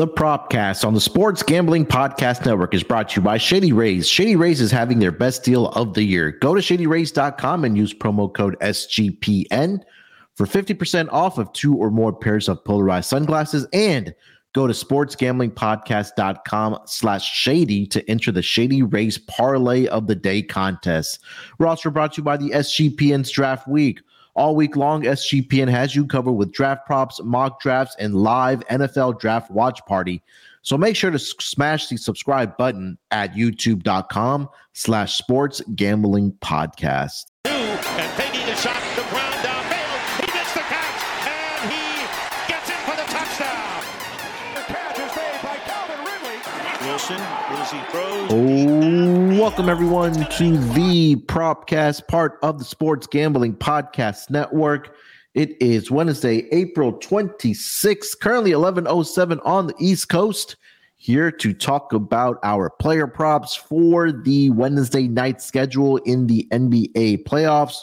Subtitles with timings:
[0.00, 4.08] The Propcast on the Sports Gambling Podcast Network is brought to you by Shady Rays.
[4.08, 6.30] Shady Rays is having their best deal of the year.
[6.30, 9.82] Go to shadyrays.com and use promo code SGPN
[10.36, 14.14] for 50% off of two or more pairs of polarized sunglasses and
[14.54, 21.18] go to sportsgamblingpodcast.com slash shady to enter the Shady Rays Parlay of the Day contest.
[21.58, 24.00] We're also brought to you by the SGPN's Draft Week.
[24.34, 29.20] All week long, SGPN has you covered with draft props, mock drafts, and live NFL
[29.20, 30.22] draft watch party.
[30.62, 37.26] So make sure to smash the subscribe button at youtube.com slash sports gambling podcast.
[48.32, 54.94] Oh, welcome everyone to the Propcast, part of the Sports Gambling Podcast Network.
[55.34, 60.54] It is Wednesday, April 26th, currently 1107 on the East Coast.
[60.94, 67.24] Here to talk about our player props for the Wednesday night schedule in the NBA
[67.24, 67.78] playoffs.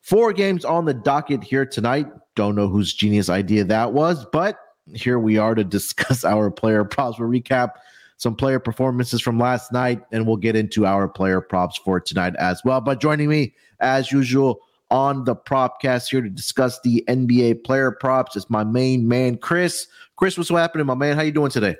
[0.00, 2.06] Four games on the docket here tonight.
[2.36, 4.58] Don't know whose genius idea that was, but
[4.94, 7.18] here we are to discuss our player props.
[7.18, 7.72] We'll recap
[8.16, 12.34] some player performances from last night, and we'll get into our player props for tonight
[12.36, 12.80] as well.
[12.80, 18.36] But joining me, as usual, on the propcast here to discuss the NBA player props.
[18.36, 19.88] is my main man, Chris.
[20.16, 21.16] Chris, what's happening, my man?
[21.16, 21.76] How you doing today?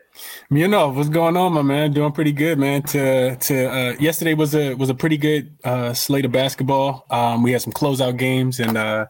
[0.51, 1.93] You know what's going on, my man.
[1.93, 2.83] Doing pretty good, man.
[2.83, 7.07] To to uh, yesterday was a was a pretty good uh, slate of basketball.
[7.11, 8.77] Um, we had some closeout games and.
[8.77, 9.07] Uh,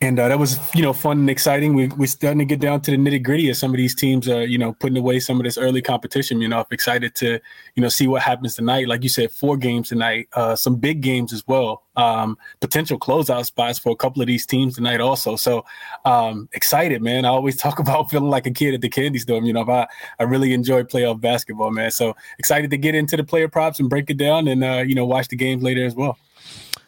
[0.00, 1.74] and uh, that was you know fun and exciting.
[1.74, 4.28] We we're starting to get down to the nitty gritty of some of these teams.
[4.28, 6.40] Uh, you know, putting away some of this early competition.
[6.40, 7.40] You know, I'm excited to
[7.74, 8.88] you know see what happens tonight.
[8.88, 11.82] Like you said, four games tonight, uh, some big games as well.
[11.96, 15.36] Um, potential closeout spots for a couple of these teams tonight also.
[15.36, 15.64] So
[16.04, 17.24] um, excited, man.
[17.24, 19.42] I always talk about feeling like a kid at the candy store.
[19.42, 19.86] You know, I
[20.18, 21.90] I really enjoy playoff basketball, man.
[21.90, 24.94] So excited to get into the player props and break it down, and uh, you
[24.94, 26.18] know watch the games later as well.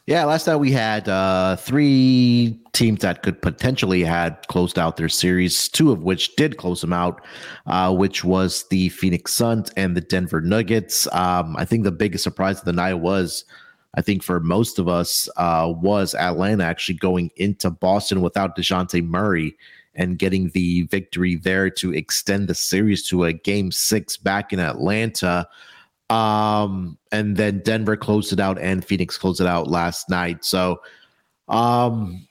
[0.06, 5.08] Yeah, last night we had uh, three teams that could potentially had closed out their
[5.08, 7.26] series, two of which did close them out,
[7.66, 11.08] uh, which was the Phoenix Suns and the Denver Nuggets.
[11.12, 13.44] Um, I think the biggest surprise of the night was,
[13.94, 19.04] I think for most of us, uh, was Atlanta actually going into Boston without Dejounte
[19.04, 19.56] Murray
[19.96, 24.60] and getting the victory there to extend the series to a game six back in
[24.60, 25.48] Atlanta.
[26.08, 30.44] Um, and then Denver closed it out and Phoenix closed it out last night.
[30.44, 30.80] So
[31.48, 32.26] um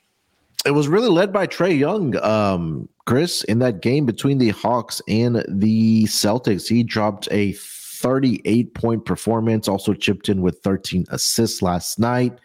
[0.66, 5.00] it was really led by Trae Young, um, Chris, in that game between the Hawks
[5.06, 6.68] and the Celtics.
[6.68, 12.38] He dropped a 38 point performance, also chipped in with 13 assists last night.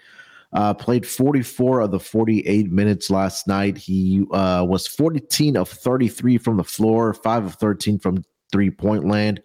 [0.53, 3.78] Uh, played 44 of the 48 minutes last night.
[3.78, 9.08] He uh, was 14 of 33 from the floor, 5 of 13 from three point
[9.08, 9.42] land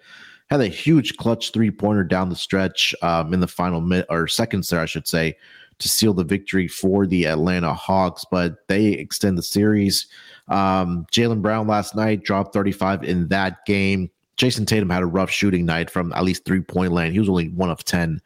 [0.49, 4.29] had a huge clutch three pointer down the stretch um, in the final minute or
[4.29, 5.37] seconds there, I should say,
[5.79, 8.25] to seal the victory for the Atlanta Hawks.
[8.31, 10.07] But they extend the series.
[10.49, 14.11] Um, Jaylen Brown last night dropped 35 in that game.
[14.37, 17.13] Jayson Tatum had a rough shooting night from at least three point land.
[17.13, 18.21] He was only one of 10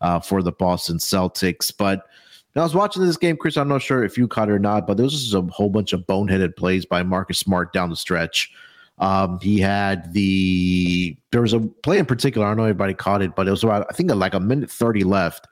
[0.00, 1.72] uh, for the Boston Celtics.
[1.76, 2.06] But
[2.54, 3.58] I was watching this game, Chris.
[3.58, 5.68] I'm not sure if you caught it or not, but there was just a whole
[5.68, 8.50] bunch of boneheaded plays by Marcus Smart down the stretch.
[8.98, 12.46] Um, he had the there was a play in particular.
[12.46, 14.40] I don't know if everybody caught it, but it was about I think like a
[14.40, 15.46] minute thirty left.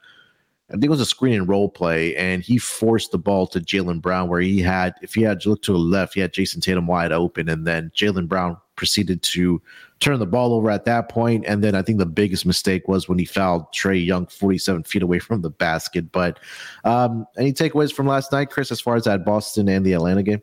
[0.70, 3.60] I think it was a screen and roll play, and he forced the ball to
[3.60, 6.62] Jaylen Brown, where he had, if he had looked to the left, he had Jayson
[6.62, 9.60] Tatum wide open, and then Jaylen Brown proceeded to
[10.00, 11.44] turn the ball over at that point.
[11.46, 15.02] And then I think the biggest mistake was when he fouled Trae Young 47 feet
[15.02, 16.10] away from the basket.
[16.10, 16.40] But
[16.84, 20.22] um, any takeaways from last night, Chris, as far as that Boston and the Atlanta
[20.22, 20.42] game?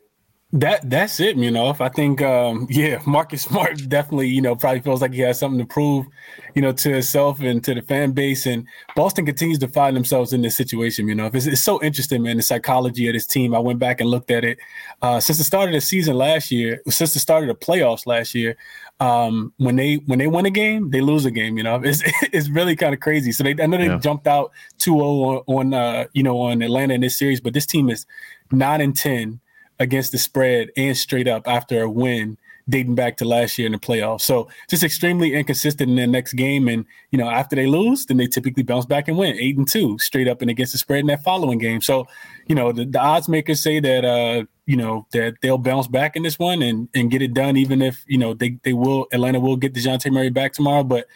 [0.54, 1.70] That that's it, you know.
[1.70, 5.38] If I think, um, yeah, Marcus Smart definitely, you know, probably feels like he has
[5.38, 6.06] something to prove,
[6.54, 8.44] you know, to himself and to the fan base.
[8.44, 11.08] And Boston continues to find themselves in this situation.
[11.08, 12.36] You know, it's, it's so interesting, man.
[12.36, 13.54] The psychology of this team.
[13.54, 14.58] I went back and looked at it
[15.00, 18.06] uh, since the start of the season last year, since the start of the playoffs
[18.06, 18.58] last year.
[19.00, 21.56] Um, when they when they win a game, they lose a game.
[21.56, 23.32] You know, it's it's really kind of crazy.
[23.32, 23.98] So they I know they yeah.
[23.98, 27.64] jumped out 2-0 on, on uh, you know on Atlanta in this series, but this
[27.64, 28.04] team is
[28.50, 29.40] nine and ten
[29.82, 32.38] against the spread and straight up after a win
[32.68, 34.20] dating back to last year in the playoffs.
[34.20, 36.68] So just extremely inconsistent in their next game.
[36.68, 39.68] And, you know, after they lose, then they typically bounce back and win eight and
[39.68, 41.80] two straight up and against the spread in that following game.
[41.80, 42.06] So,
[42.46, 46.14] you know, the, the odds makers say that, uh, you know, that they'll bounce back
[46.14, 49.08] in this one and, and get it done, even if, you know, they, they will,
[49.12, 50.84] Atlanta will get Dejounte Murray back tomorrow.
[50.84, 51.08] But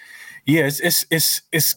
[0.47, 1.77] yeah, it's, it's, it's, it's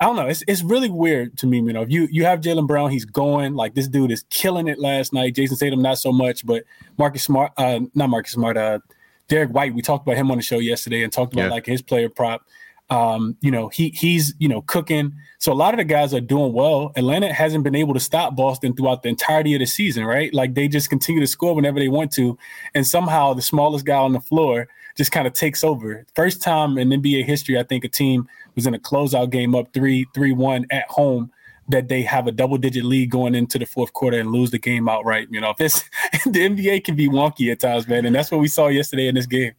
[0.00, 0.26] I don't know.
[0.26, 1.82] It's it's really weird to me, you know.
[1.82, 5.12] If you you have Jaylen Brown, he's going like this dude is killing it last
[5.12, 5.34] night.
[5.34, 6.64] Jayson Tatum not so much, but
[6.98, 8.80] Marcus Smart, uh, not Marcus Smart, uh,
[9.28, 11.50] Derrick White, we talked about him on the show yesterday and talked about yeah.
[11.50, 12.42] like his player prop.
[12.88, 15.14] Um, you know, he he's you know cooking.
[15.38, 16.92] So a lot of the guys are doing well.
[16.96, 20.32] Atlanta hasn't been able to stop Boston throughout the entirety of the season, right?
[20.32, 22.38] Like they just continue to score whenever they want to,
[22.74, 26.06] and somehow the smallest guy on the floor just kind of takes over.
[26.14, 29.72] First time in NBA history, I think a team was in a closeout game up
[29.72, 31.30] three three one at home
[31.68, 34.58] that they have a double digit lead going into the fourth quarter and lose the
[34.58, 35.28] game outright.
[35.30, 35.80] You know, if it's
[36.24, 39.14] the NBA can be wonky at times, man, and that's what we saw yesterday in
[39.14, 39.52] this game.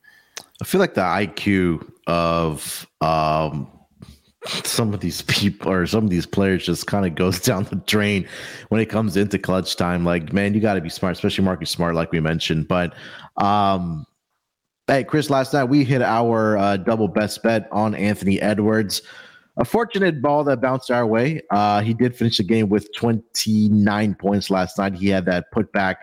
[0.62, 3.68] I feel like the IQ of um,
[4.64, 7.76] some of these people or some of these players just kind of goes down the
[7.76, 8.28] drain
[8.70, 10.04] when it comes into clutch time.
[10.04, 12.68] Like, man, you got to be smart, especially Marcus Smart, like we mentioned.
[12.68, 12.96] But,
[13.38, 14.06] um,
[14.88, 19.02] hey, Chris, last night we hit our uh, double best bet on Anthony Edwards.
[19.58, 21.42] A fortunate ball that bounced our way.
[21.52, 24.94] Uh, he did finish the game with 29 points last night.
[24.94, 25.96] He had that putback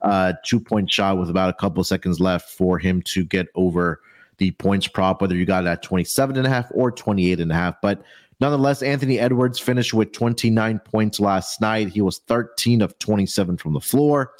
[0.00, 4.00] uh, two point shot with about a couple seconds left for him to get over
[4.38, 7.52] the points prop, whether you got it at 27 and a half or 28 and
[7.52, 7.74] a half.
[7.82, 8.02] But
[8.40, 11.88] nonetheless, Anthony Edwards finished with 29 points last night.
[11.88, 14.32] He was 13 of 27 from the floor.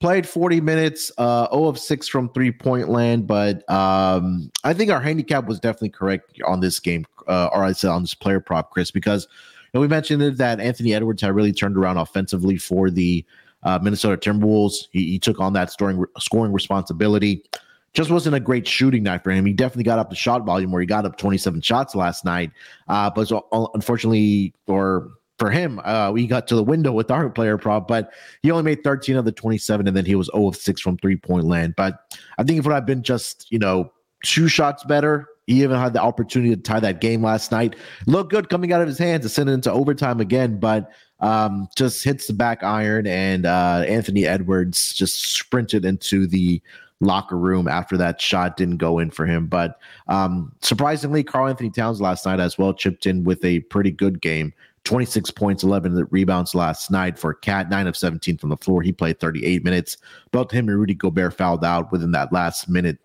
[0.00, 4.92] Played 40 minutes, uh, 0 of 6 from three point land, but um, I think
[4.92, 8.38] our handicap was definitely correct on this game, uh, or I said on this player
[8.38, 12.56] prop, Chris, because you know, we mentioned that Anthony Edwards had really turned around offensively
[12.58, 13.24] for the
[13.64, 14.86] uh, Minnesota Timberwolves.
[14.92, 17.44] He, he, took on that scoring scoring responsibility.
[17.92, 19.44] Just wasn't a great shooting night for him.
[19.46, 22.52] He definitely got up the shot volume where he got up 27 shots last night.
[22.86, 27.10] Uh, but so, uh, unfortunately, or for him, uh, we got to the window with
[27.10, 28.12] our player prop, but
[28.42, 30.96] he only made 13 of the 27, and then he was 0 of 6 from
[30.98, 31.74] three point land.
[31.76, 33.92] But I think if it had been just, you know,
[34.24, 37.76] two shots better, he even had the opportunity to tie that game last night.
[38.06, 40.90] Looked good coming out of his hands to send it into overtime again, but
[41.20, 46.60] um, just hits the back iron, and uh, Anthony Edwards just sprinted into the
[47.00, 49.46] locker room after that shot didn't go in for him.
[49.46, 54.20] But um, surprisingly, Karl-Anthony Towns last night as well chipped in with a pretty good
[54.20, 54.52] game.
[54.88, 58.80] 26 points, 11 rebounds last night for KAT, 9 of 17 from the floor.
[58.80, 59.98] He played 38 minutes.
[60.30, 62.96] Both him and Rudy Gobert fouled out within that last minute.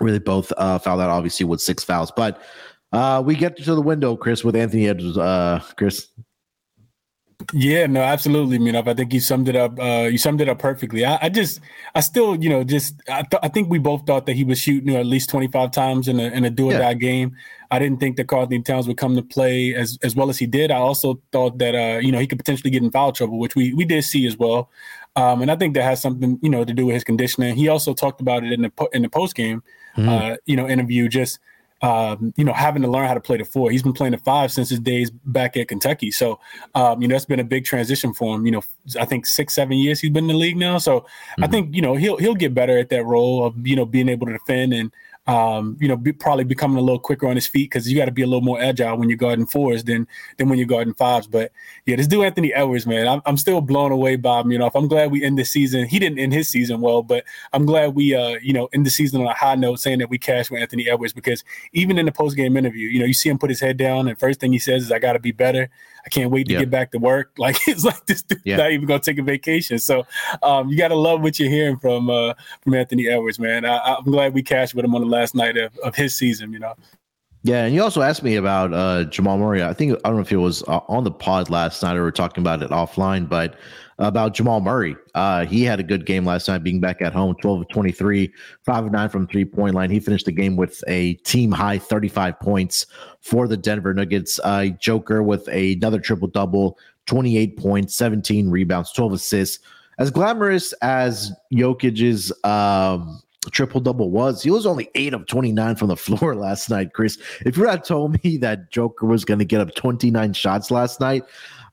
[0.00, 2.10] Really, both uh, fouled out, obviously, with six fouls.
[2.10, 2.40] But
[2.92, 5.18] uh, we get to the window, Chris, with Anthony Edwards.
[5.18, 6.08] Uh, Chris,
[7.52, 8.58] yeah, no, absolutely.
[8.58, 9.78] You I think you summed it up.
[9.78, 11.04] Uh, you summed it up perfectly.
[11.04, 11.60] I, I just,
[11.94, 14.58] I still, you know, just, I, th- I think we both thought that he was
[14.58, 16.94] shooting you know, at least twenty five times in a in a do or die
[16.94, 17.34] game.
[17.70, 20.46] I didn't think that Carlton Towns would come to play as as well as he
[20.46, 20.70] did.
[20.70, 23.56] I also thought that, uh, you know, he could potentially get in foul trouble, which
[23.56, 24.70] we we did see as well.
[25.16, 27.56] Um, and I think that has something, you know, to do with his conditioning.
[27.56, 29.62] He also talked about it in the po- in the post game,
[29.96, 30.08] mm-hmm.
[30.08, 31.08] uh, you know, interview.
[31.08, 31.38] Just
[31.80, 33.70] um, you know, having to learn how to play the four.
[33.70, 36.10] He's been playing the five since his days back at Kentucky.
[36.10, 36.40] So,
[36.74, 38.46] um, you know, that's been a big transition for him.
[38.46, 38.62] You know,
[38.98, 40.78] I think six, seven years he's been in the league now.
[40.78, 41.44] So mm-hmm.
[41.44, 44.08] I think, you know, he'll he'll get better at that role of, you know, being
[44.08, 44.92] able to defend and
[45.28, 48.06] um, you know, be, probably becoming a little quicker on his feet because you got
[48.06, 50.08] to be a little more agile when you're guarding fours than
[50.38, 51.26] than when you're guarding fives.
[51.26, 51.52] But
[51.84, 54.50] yeah, this dude Anthony Edwards, man, I'm, I'm still blown away by him.
[54.50, 55.86] You know, if I'm glad we end the season.
[55.86, 58.90] He didn't end his season well, but I'm glad we, uh, you know, end the
[58.90, 61.44] season on a high note, saying that we cashed with Anthony Edwards because
[61.74, 64.08] even in the post game interview, you know, you see him put his head down,
[64.08, 65.68] and first thing he says is, "I got to be better."
[66.08, 66.60] I can't wait to yeah.
[66.60, 67.32] get back to work.
[67.38, 68.56] Like it's like this dude's yeah.
[68.56, 69.78] not even gonna take a vacation.
[69.78, 70.06] So
[70.42, 73.64] um, you gotta love what you're hearing from uh, from Anthony Edwards, man.
[73.64, 76.52] I, am glad we cashed with him on the last night of, of his season.
[76.52, 76.74] You know.
[77.42, 79.62] Yeah, and you also asked me about uh, Jamal Murray.
[79.62, 82.02] I think I don't know if it was uh, on the pod last night or
[82.02, 83.54] we are talking about it offline, but
[83.98, 84.96] about Jamal Murray.
[85.14, 88.32] Uh, he had a good game last night, being back at home, 12 of 23,
[88.64, 89.90] 5 of 9 from three point line.
[89.90, 92.86] He finished the game with a team high 35 points
[93.20, 94.38] for the Denver Nuggets.
[94.44, 99.58] Uh, Joker with another triple double, 28 points, 17 rebounds, 12 assists.
[99.98, 105.88] As glamorous as Jokic's um, triple double was, he was only 8 of 29 from
[105.88, 107.18] the floor last night, Chris.
[107.44, 111.00] If you had told me that Joker was going to get up 29 shots last
[111.00, 111.24] night,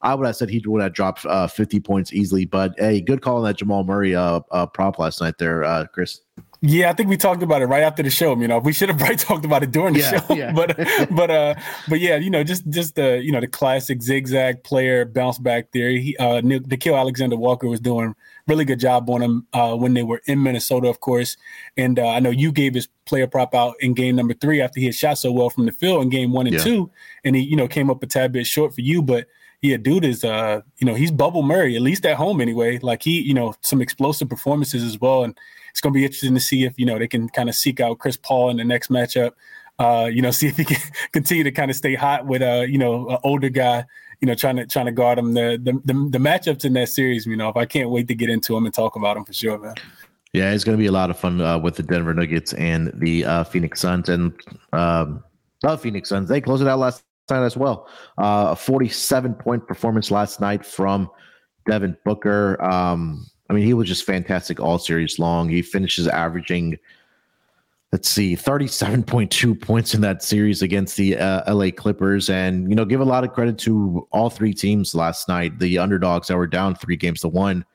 [0.06, 2.46] I would have said he would have dropped uh, 50 points easily.
[2.46, 5.88] But hey, good call on that Jamal Murray uh, uh, prop last night there, uh,
[5.88, 6.22] Chris.
[6.62, 8.40] Yeah, I think we talked about it right after the show.
[8.40, 10.34] You know, we should have probably talked about it during the yeah, show.
[10.34, 10.52] Yeah.
[10.56, 10.78] but
[11.10, 11.56] but uh
[11.88, 15.72] but yeah, you know, just just the you know the classic zigzag player bounce back
[15.72, 16.02] theory.
[16.02, 18.16] He uh Nickeil Alexander Walker was doing
[18.48, 21.36] really good job on him uh, when they were in Minnesota, of course.
[21.78, 24.80] And uh, I know you gave his player prop out in game number three after
[24.80, 26.64] he had shot so well from the field in game one and yeah.
[26.64, 26.92] two,
[27.24, 29.28] and he you know came up a tad bit short for you, but
[29.66, 32.80] yeah, dude is uh, you know, he's Bubble Murray, at least at home anyway.
[32.80, 35.24] Like he, you know, some explosive performances as well.
[35.24, 35.38] And
[35.72, 38.00] it's gonna be interesting to see if, you know, they can kind of seek out
[38.00, 39.32] Chris Paul in the next matchup.
[39.78, 40.78] Uh, you know, see if he can
[41.12, 43.86] continue to kind of stay hot with uh, you know, an older guy,
[44.22, 45.34] you know, trying to trying to guard him.
[45.34, 48.16] The, the the the matchups in that series, you know, if I can't wait to
[48.16, 49.76] get into them and talk about them for sure, man.
[50.36, 52.92] Yeah, it's going to be a lot of fun uh, with the Denver Nuggets and
[52.96, 54.10] the uh, Phoenix Suns.
[54.10, 54.34] And
[54.74, 55.24] um,
[55.62, 57.88] the Phoenix Suns, they closed it out last night as well.
[58.18, 61.10] Uh, a 47 point performance last night from
[61.68, 62.62] Devin Booker.
[62.64, 65.50] Um, I mean, he was just fantastic all series long.
[65.50, 66.78] He finishes averaging,
[67.92, 72.30] let's see, 37.2 points in that series against the uh, LA Clippers.
[72.30, 75.78] And, you know, give a lot of credit to all three teams last night, the
[75.78, 77.66] underdogs that were down three games to one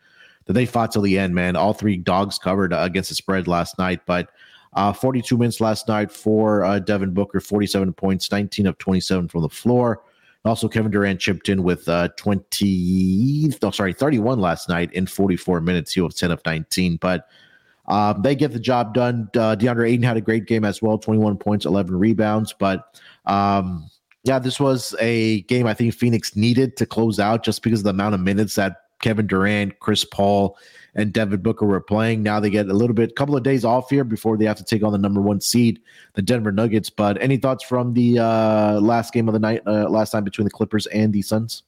[0.46, 1.54] that they fought till the end, man.
[1.54, 4.30] All three dogs covered against the spread last night, but
[4.74, 9.42] uh, 42 minutes last night for uh, Devin Booker, 47 points, 19 of 27 from
[9.42, 10.02] the floor.
[10.44, 15.60] Also, Kevin Durant chipped in with uh, 20, no, sorry, 31 last night in 44
[15.60, 15.92] minutes.
[15.92, 17.28] He was 10 of 19, but
[17.88, 19.28] um, they get the job done.
[19.34, 22.54] Uh, DeAndre Ayton had a great game as well 21 points, 11 rebounds.
[22.58, 23.90] But um,
[24.24, 27.84] yeah, this was a game I think Phoenix needed to close out just because of
[27.84, 30.56] the amount of minutes that Kevin Durant, Chris Paul,
[30.94, 32.22] and Devin Booker were playing.
[32.22, 34.64] Now they get a little bit, couple of days off here before they have to
[34.64, 35.80] take on the number one seed,
[36.14, 36.90] the Denver Nuggets.
[36.90, 40.44] But any thoughts from the uh, last game of the night, uh, last time between
[40.44, 41.62] the Clippers and the Suns?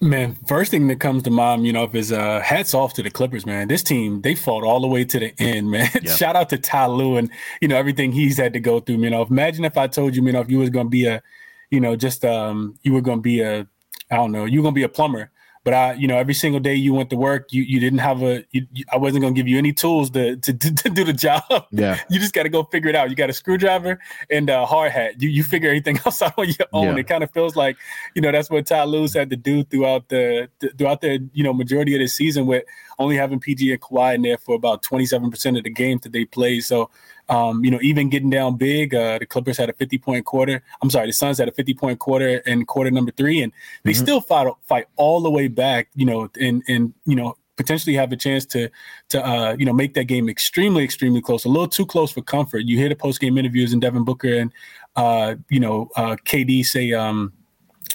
[0.00, 3.10] Man, first thing that comes to mind, you know, is uh, hats off to the
[3.10, 3.68] Clippers, man.
[3.68, 5.88] This team, they fought all the way to the end, man.
[6.02, 6.14] Yeah.
[6.14, 7.30] Shout out to Ty Lue and,
[7.62, 9.22] you know, everything he's had to go through, you know.
[9.22, 11.22] Imagine if I told you, you know, if you was going to be a,
[11.70, 13.66] you know, just, um, you were going to be a,
[14.10, 15.30] I don't know, you were going to be a plumber
[15.64, 18.22] but I, you know, every single day you went to work, you you didn't have
[18.22, 21.04] a, you, you, I wasn't gonna give you any tools to to, to, to do
[21.04, 21.42] the job.
[21.70, 23.08] Yeah, you just got to go figure it out.
[23.08, 23.98] You got a screwdriver
[24.30, 25.22] and a hard hat.
[25.22, 26.94] You you figure everything else out on your own.
[26.94, 26.98] Yeah.
[26.98, 27.78] It kind of feels like,
[28.14, 31.54] you know, that's what Ty Lue's had to do throughout the throughout the you know
[31.54, 32.64] majority of the season with
[32.98, 36.02] only having PG and Kawhi in there for about twenty seven percent of the games
[36.02, 36.62] that they played.
[36.64, 36.90] So
[37.28, 40.62] um, you know, even getting down big, uh, the Clippers had a 50 point quarter.
[40.82, 43.52] I'm sorry, the Suns had a 50 point quarter in quarter number three, and
[43.82, 44.02] they mm-hmm.
[44.02, 48.12] still fight fight all the way back, you know, and and you know, potentially have
[48.12, 48.68] a chance to
[49.08, 52.22] to uh, you know make that game extremely extremely close, a little too close for
[52.22, 52.64] comfort.
[52.66, 54.52] You hear the post game interviews and Devin Booker and
[54.96, 56.92] uh, you know uh, KD say.
[56.92, 57.32] Um,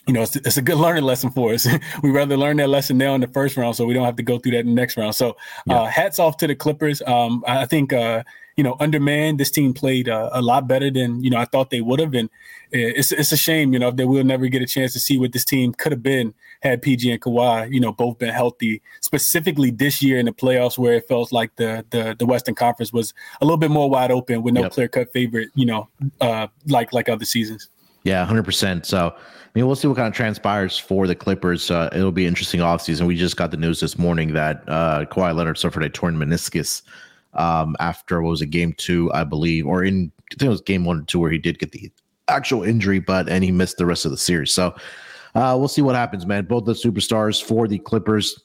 [0.08, 1.68] you know, it's, it's, a good learning lesson for us.
[2.04, 4.24] we rather learn that lesson now in the first round, so we don't have to
[4.24, 5.14] go through that in the next round.
[5.14, 5.82] So, yeah.
[5.82, 7.04] uh, hats off to the Clippers.
[7.06, 8.24] Um, I think uh,
[8.60, 9.40] you know, undermanned.
[9.40, 12.14] This team played uh, a lot better than you know I thought they would have,
[12.14, 12.30] and
[12.74, 15.32] it's it's a shame, you know, that we'll never get a chance to see what
[15.32, 18.82] this team could have been had PG and Kawhi, you know, both been healthy.
[19.00, 22.92] Specifically this year in the playoffs, where it felt like the the, the Western Conference
[22.92, 24.74] was a little bit more wide open with no yep.
[24.74, 25.88] clear cut favorite, you know,
[26.20, 27.70] uh, like like other seasons.
[28.04, 28.86] Yeah, hundred percent.
[28.86, 31.72] So, I mean, we'll see what kind of transpires for the Clippers.
[31.72, 33.08] Uh, it'll be interesting offseason.
[33.08, 36.82] We just got the news this morning that uh, Kawhi Leonard suffered a torn meniscus
[37.34, 40.62] um, after what was a game two, I believe, or in I think it was
[40.62, 41.92] game one or two where he did get the
[42.28, 44.54] actual injury, but and he missed the rest of the series.
[44.54, 44.76] So
[45.36, 46.46] uh, we'll see what happens, man.
[46.46, 48.44] Both the superstars for the Clippers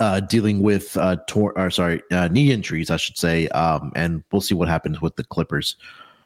[0.00, 4.22] uh, dealing with uh, tor- or sorry, uh, knee injuries, I should say, um, and
[4.32, 5.76] we'll see what happens with the Clippers.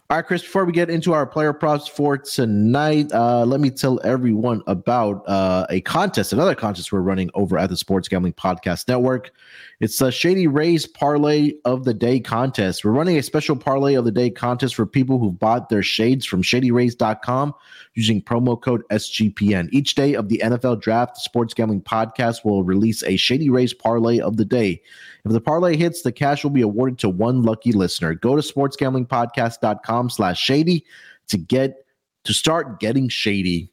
[0.08, 3.70] All right, Chris, before we get into our player props for tonight, uh, let me
[3.70, 8.34] tell everyone about uh, a contest, another contest we're running over at the Sports Gambling
[8.34, 9.32] Podcast Network.
[9.78, 12.82] It's the Shady Rays Parlay of the Day contest.
[12.82, 16.24] We're running a special Parlay of the Day contest for people who've bought their shades
[16.24, 17.52] from shadyrays.com
[17.92, 19.68] using promo code SGPN.
[19.72, 23.74] Each day of the NFL Draft, the Sports Gambling Podcast will release a Shady Rays
[23.74, 24.80] Parlay of the Day.
[25.26, 28.14] If the parlay hits, the cash will be awarded to one lucky listener.
[28.14, 30.86] Go to sportsgamblingpodcast.com slash shady
[31.28, 31.84] to get
[32.24, 33.70] to start getting shady.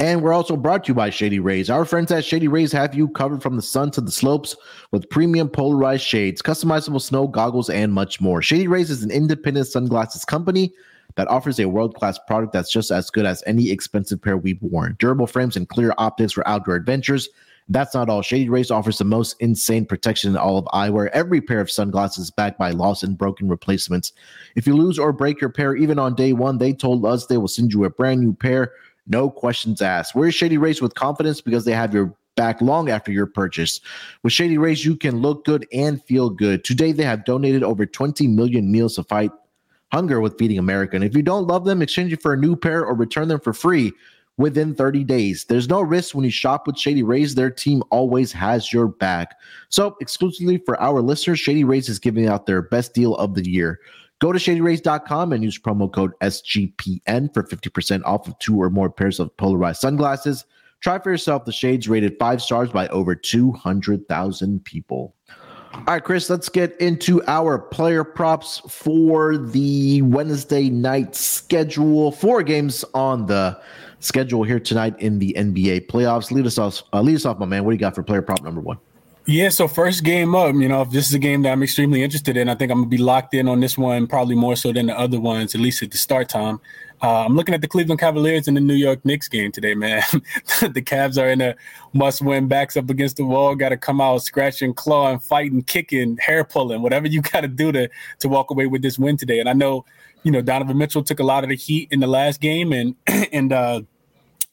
[0.00, 1.70] And we're also brought to you by Shady Rays.
[1.70, 4.56] Our friends at Shady Rays have you covered from the sun to the slopes
[4.90, 8.42] with premium polarized shades, customizable snow goggles, and much more.
[8.42, 10.72] Shady Rays is an independent sunglasses company
[11.14, 14.60] that offers a world class product that's just as good as any expensive pair we've
[14.62, 14.96] worn.
[14.98, 17.28] Durable frames and clear optics for outdoor adventures.
[17.68, 18.20] That's not all.
[18.20, 21.08] Shady Rays offers the most insane protection in all of eyewear.
[21.12, 24.12] Every pair of sunglasses backed by lost and broken replacements.
[24.56, 27.38] If you lose or break your pair, even on day one, they told us they
[27.38, 28.72] will send you a brand new pair
[29.06, 30.14] no questions asked.
[30.14, 33.80] Wear Shady Rays with confidence because they have your back long after your purchase.
[34.22, 36.64] With Shady Rays, you can look good and feel good.
[36.64, 39.30] Today, they have donated over 20 million meals to fight
[39.92, 40.96] hunger with Feeding America.
[40.96, 43.40] And if you don't love them, exchange it for a new pair or return them
[43.40, 43.92] for free
[44.36, 45.44] within 30 days.
[45.44, 47.34] There's no risk when you shop with Shady Rays.
[47.34, 49.36] Their team always has your back.
[49.68, 53.48] So, exclusively for our listeners, Shady Rays is giving out their best deal of the
[53.48, 53.80] year.
[54.20, 58.90] Go to shadyrays.com and use promo code SGPN for 50% off of two or more
[58.90, 60.44] pairs of polarized sunglasses.
[60.80, 65.14] Try for yourself the shades rated five stars by over 200,000 people.
[65.74, 72.12] All right, Chris, let's get into our player props for the Wednesday night schedule.
[72.12, 73.60] Four games on the
[73.98, 76.30] schedule here tonight in the NBA playoffs.
[76.30, 77.64] Lead us off, uh, lead us off, my man.
[77.64, 78.78] What do you got for player prop number one?
[79.26, 82.02] Yeah, so first game up, you know, if this is a game that I'm extremely
[82.02, 84.70] interested in, I think I'm gonna be locked in on this one, probably more so
[84.70, 86.60] than the other ones, at least at the start time.
[87.02, 90.02] Uh, I'm looking at the Cleveland Cavaliers and the New York Knicks game today, man.
[90.12, 91.54] the Cavs are in a
[91.94, 96.44] must-win, backs up against the wall, got to come out scratching, clawing, fighting, kicking, hair
[96.44, 97.88] pulling, whatever you got to do to
[98.18, 99.40] to walk away with this win today.
[99.40, 99.86] And I know,
[100.22, 102.94] you know, Donovan Mitchell took a lot of the heat in the last game, and
[103.32, 103.80] and uh,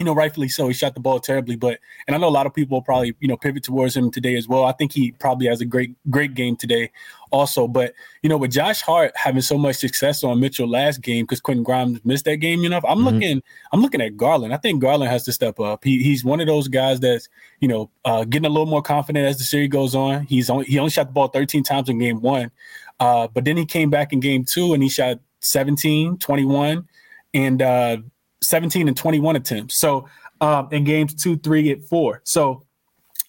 [0.02, 0.68] you know, rightfully so.
[0.68, 3.16] He shot the ball terribly, but and I know a lot of people will probably,
[3.20, 4.64] you know, pivot towards him today as well.
[4.64, 6.90] I think he probably has a great, great game today
[7.30, 7.68] also.
[7.68, 7.94] But
[8.24, 11.64] you know, with Josh Hart having so much success on Mitchell last game because Quentin
[11.64, 13.04] Grimes missed that game, you know, I'm mm-hmm.
[13.10, 14.56] looking, I'm looking at Garland.
[14.56, 15.84] I think Garland has to step up.
[15.84, 17.30] He, he's one of those guys that's,
[17.60, 20.26] you know, uh, getting a little more confident as the series goes on.
[20.26, 22.50] He's only he only shot the ball 13 times in game one.
[23.00, 26.88] Uh, but then he came back in game two and he shot 17, 21,
[27.36, 27.98] and uh
[28.42, 29.76] 17 and 21 attempts.
[29.78, 30.08] So
[30.42, 32.22] um, in games two, three, and four.
[32.24, 32.66] So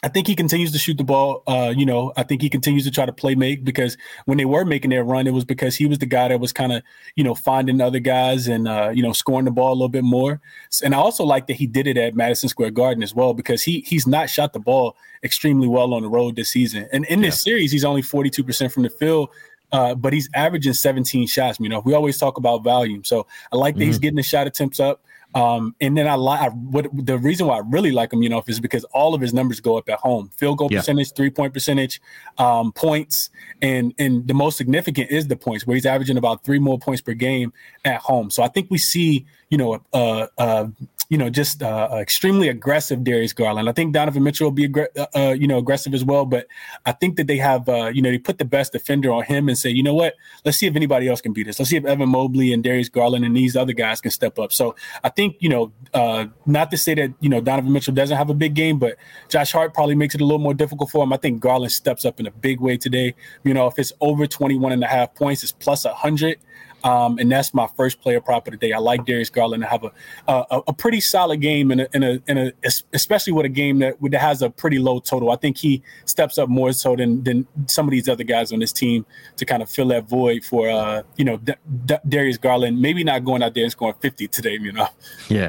[0.05, 1.45] I think he continues to shoot the ball.
[1.47, 4.45] Uh, you know, I think he continues to try to play make because when they
[4.45, 6.83] were making their run, it was because he was the guy that was kind of,
[7.15, 10.03] you know, finding other guys and uh, you know, scoring the ball a little bit
[10.03, 10.41] more.
[10.83, 13.63] And I also like that he did it at Madison Square Garden as well because
[13.63, 16.89] he he's not shot the ball extremely well on the road this season.
[16.93, 19.31] And in this series, he's only 42% from the field.
[19.73, 21.59] Uh, but he's averaging 17 shots.
[21.59, 23.87] You know, we always talk about volume, so I like that mm-hmm.
[23.87, 25.03] he's getting the shot attempts up.
[25.35, 28.43] Um, and then I like what the reason why I really like him, you know,
[28.47, 30.31] is because all of his numbers go up at home.
[30.37, 30.81] Field goal yeah.
[30.81, 32.01] percentage, three point percentage,
[32.39, 33.31] um, points,
[33.63, 37.01] and and the most significant is the points, where he's averaging about three more points
[37.01, 37.53] per game
[37.85, 38.31] at home.
[38.31, 40.67] So I think we see, you know, uh, uh,
[41.13, 43.69] you know, just uh, extremely aggressive Darius Garland.
[43.69, 46.25] I think Donovan Mitchell will be, uh, uh, you know, aggressive as well.
[46.25, 46.47] But
[46.87, 49.47] I think that they have, uh, you know, they put the best defender on him
[49.47, 50.15] and say, you know what,
[50.47, 51.59] let's see if anybody else can beat us.
[51.59, 54.55] Let's see if Evan Mobley and Darius Garland and these other guys can step up.
[54.55, 58.17] So I think, you know, uh, not to say that, you know, Donovan Mitchell doesn't
[58.17, 58.97] have a big game, but
[59.29, 61.13] Josh Hart probably makes it a little more difficult for him.
[61.13, 63.15] I think Garland steps up in a big way today.
[63.45, 66.39] You know, if it's over 21 and a half points, it's plus 100.
[66.85, 68.73] Um, and that's my first player prop of the day.
[68.73, 69.93] I like Darius Garland to have a
[70.29, 72.53] a, a pretty solid game in a, in a, in a
[72.93, 75.31] especially with a game that, that has a pretty low total.
[75.31, 78.59] I think he steps up more so than than some of these other guys on
[78.59, 79.07] this team
[79.37, 81.55] to kind of fill that void for uh, you know D-
[81.87, 82.81] D- Darius Garland.
[82.81, 84.89] Maybe not going out there and scoring 50 today, you know.
[85.29, 85.49] Yeah.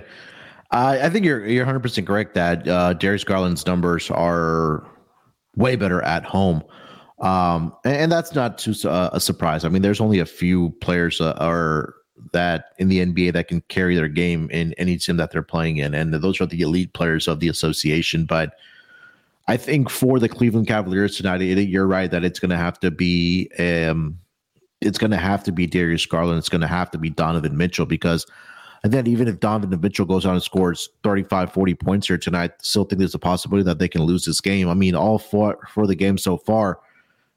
[0.76, 4.84] I think you're you're 100 percent correct that uh, Darius Garland's numbers are
[5.56, 6.64] way better at home.
[7.24, 9.64] Um, and, and, that's not too uh, a surprise.
[9.64, 11.96] I mean, there's only a few players uh, are
[12.34, 15.78] that in the NBA that can carry their game in any team that they're playing
[15.78, 18.26] in, and those are the elite players of the association.
[18.26, 18.56] But
[19.48, 22.92] I think for the Cleveland Cavaliers tonight, you're right that it's going to have to
[22.92, 24.20] be um,
[24.82, 26.40] it's going to have to be Darius Garland.
[26.40, 28.26] It's going to have to be Donovan Mitchell because.
[28.86, 32.52] And then even if Donovan Mitchell goes out and scores 35, 40 points here tonight,
[32.62, 34.68] still think there's a possibility that they can lose this game.
[34.68, 36.80] I mean, all for for the game so far,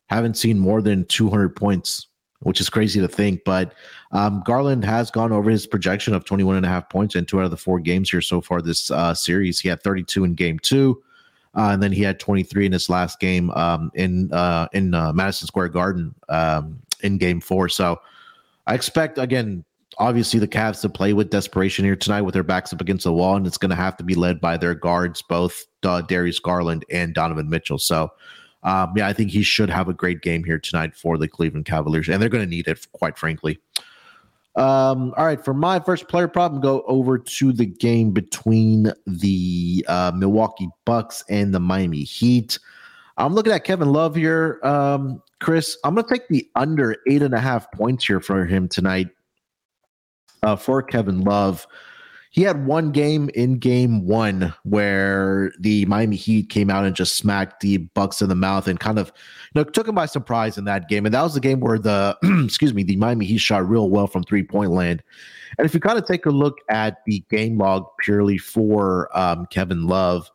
[0.07, 2.07] haven't seen more than 200 points,
[2.41, 3.43] which is crazy to think.
[3.45, 3.75] But
[4.13, 7.41] um, Garland has gone over his projection of 21 and a half points in two
[7.41, 9.61] out of the four games here so far this uh, series.
[9.61, 11.03] He had 32 in game two.
[11.57, 15.11] Uh, and then he had 23 in his last game um, in uh, in uh,
[15.15, 17.71] Madison Square Garden um, in Game Four.
[17.71, 17.99] So
[18.67, 19.65] I expect again,
[19.97, 23.13] obviously, the Cavs to play with desperation here tonight with their backs up against the
[23.13, 26.39] wall, and it's going to have to be led by their guards, both uh, Darius
[26.39, 27.79] Garland and Donovan Mitchell.
[27.79, 28.13] So
[28.63, 31.67] um, yeah, I think he should have a great game here tonight for the Cleveland
[31.67, 33.59] Cavaliers, and they're going to need it, quite frankly.
[34.57, 39.85] Um, all right, for my first player problem, go over to the game between the
[39.87, 42.59] uh, Milwaukee Bucks and the Miami Heat.
[43.19, 45.77] I'm looking at Kevin Love here, um, Chris.
[45.85, 49.09] I'm going to take the under eight and a half points here for him tonight.
[50.43, 51.67] Uh, for Kevin Love,
[52.37, 57.17] he had one game in game one where the Miami Heat came out and just
[57.17, 59.11] smacked the Bucks in the mouth and kind of
[59.55, 61.07] you know took him by surprise in that game.
[61.07, 64.07] And that was the game where the excuse me, the Miami Heat shot real well
[64.07, 65.03] from three point land.
[65.57, 69.47] And if you kind of take a look at the game log purely for um,
[69.47, 70.31] Kevin Love,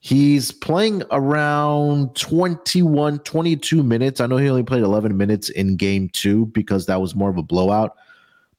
[0.00, 4.20] he's playing around 21, 22 minutes.
[4.20, 7.38] I know he only played 11 minutes in game two because that was more of
[7.38, 7.96] a blowout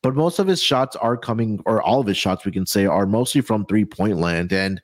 [0.04, 2.86] but most of his shots are coming, or all of his shots, we can say,
[2.86, 4.52] are mostly from three point land.
[4.52, 4.80] And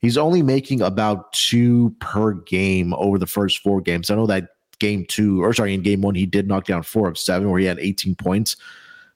[0.00, 4.10] he's only making about two per game over the first four games.
[4.10, 4.48] I know that
[4.80, 7.60] game two, or sorry, in game one, he did knock down four of seven where
[7.60, 8.56] he had 18 points.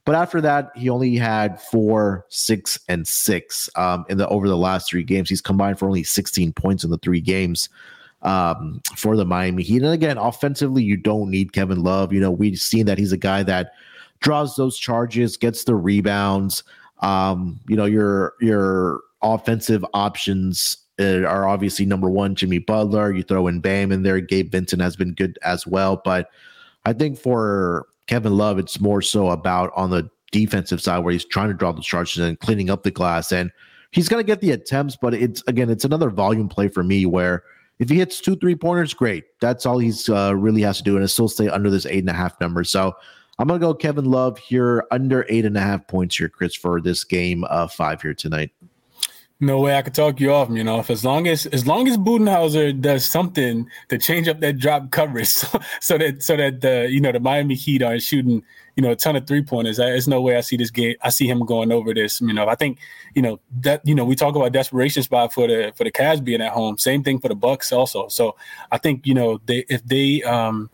[0.05, 4.57] But after that, he only had four, six, and six um, in the over the
[4.57, 5.29] last three games.
[5.29, 7.69] He's combined for only 16 points in the three games
[8.23, 9.83] um, for the Miami Heat.
[9.83, 12.13] And again, offensively, you don't need Kevin Love.
[12.13, 13.73] You know, we've seen that he's a guy that
[14.21, 16.63] draws those charges, gets the rebounds.
[17.01, 23.13] Um, you know, your your offensive options uh, are obviously number one, Jimmy Butler.
[23.13, 24.21] You throw in Bam in there.
[24.21, 26.01] Gabe Vincent has been good as well.
[26.05, 26.29] But
[26.85, 31.25] I think for Kevin Love, it's more so about on the defensive side where he's
[31.25, 33.33] trying to draw the charges and cleaning up the glass.
[33.33, 33.51] And
[33.91, 37.07] he's going to get the attempts, but it's again, it's another volume play for me
[37.07, 37.43] where
[37.79, 39.25] if he hits two three pointers, great.
[39.41, 42.01] That's all he's uh, really has to do, and it still stay under this eight
[42.01, 42.63] and a half number.
[42.63, 42.95] So
[43.41, 46.79] I'm gonna go Kevin Love here under eight and a half points here, Chris, for
[46.79, 48.51] this game uh, five here tonight.
[49.41, 50.81] No way I could talk you off, you know.
[50.81, 54.91] If as long as as long as Budenholzer does something to change up that drop
[54.91, 58.43] coverage, so, so that so that the you know the Miami Heat aren't shooting
[58.77, 59.79] you know a ton of three pointers.
[59.79, 60.97] There's no way I see this game.
[61.01, 62.21] I see him going over this.
[62.21, 62.77] You know, I think
[63.15, 66.23] you know that you know we talk about desperation spot for the for the Cavs
[66.23, 66.77] being at home.
[66.77, 68.09] Same thing for the Bucks also.
[68.09, 68.37] So
[68.71, 70.69] I think you know they if they um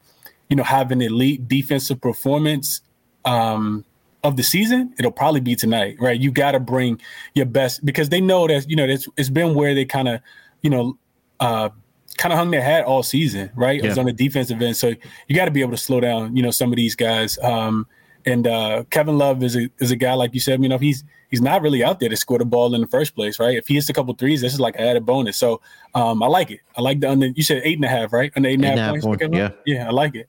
[0.49, 2.81] you know have an elite defensive performance
[3.25, 3.85] um
[4.27, 6.19] of the season, it'll probably be tonight, right?
[6.21, 7.01] You got to bring
[7.35, 10.21] your best because they know that you know it's, it's been where they kind of,
[10.63, 10.99] you know,
[11.41, 11.69] uh,
[12.17, 13.79] kind of hung their hat all season, right?
[13.79, 13.87] Yeah.
[13.87, 14.95] It was on the defensive end, so
[15.29, 17.39] you got to be able to slow down, you know, some of these guys.
[17.39, 17.87] Um,
[18.25, 21.05] and uh, Kevin Love is a is a guy like you said, you know, he's
[21.31, 23.57] he's not really out there to score the ball in the first place, right?
[23.57, 25.37] If he hits a couple threes, this is like an added bonus.
[25.37, 25.61] So
[25.95, 26.61] um, I like it.
[26.77, 27.29] I like the under.
[27.29, 28.33] You said eight and a half, right?
[28.35, 29.07] Under eight and a half points.
[29.07, 30.29] Point, yeah, yeah, I like it.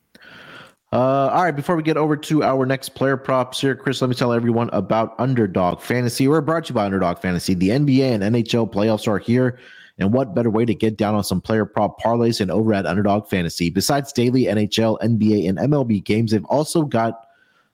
[0.90, 4.08] Uh, all right, before we get over to our next player props here, Chris, let
[4.08, 6.26] me tell everyone about Underdog Fantasy.
[6.28, 7.52] We're brought to you by Underdog Fantasy.
[7.52, 9.58] The NBA and NHL playoffs are here,
[9.98, 12.86] and what better way to get down on some player prop parlays than over at
[12.86, 13.68] Underdog Fantasy?
[13.68, 17.26] Besides daily NHL, NBA, and MLB games, they've also got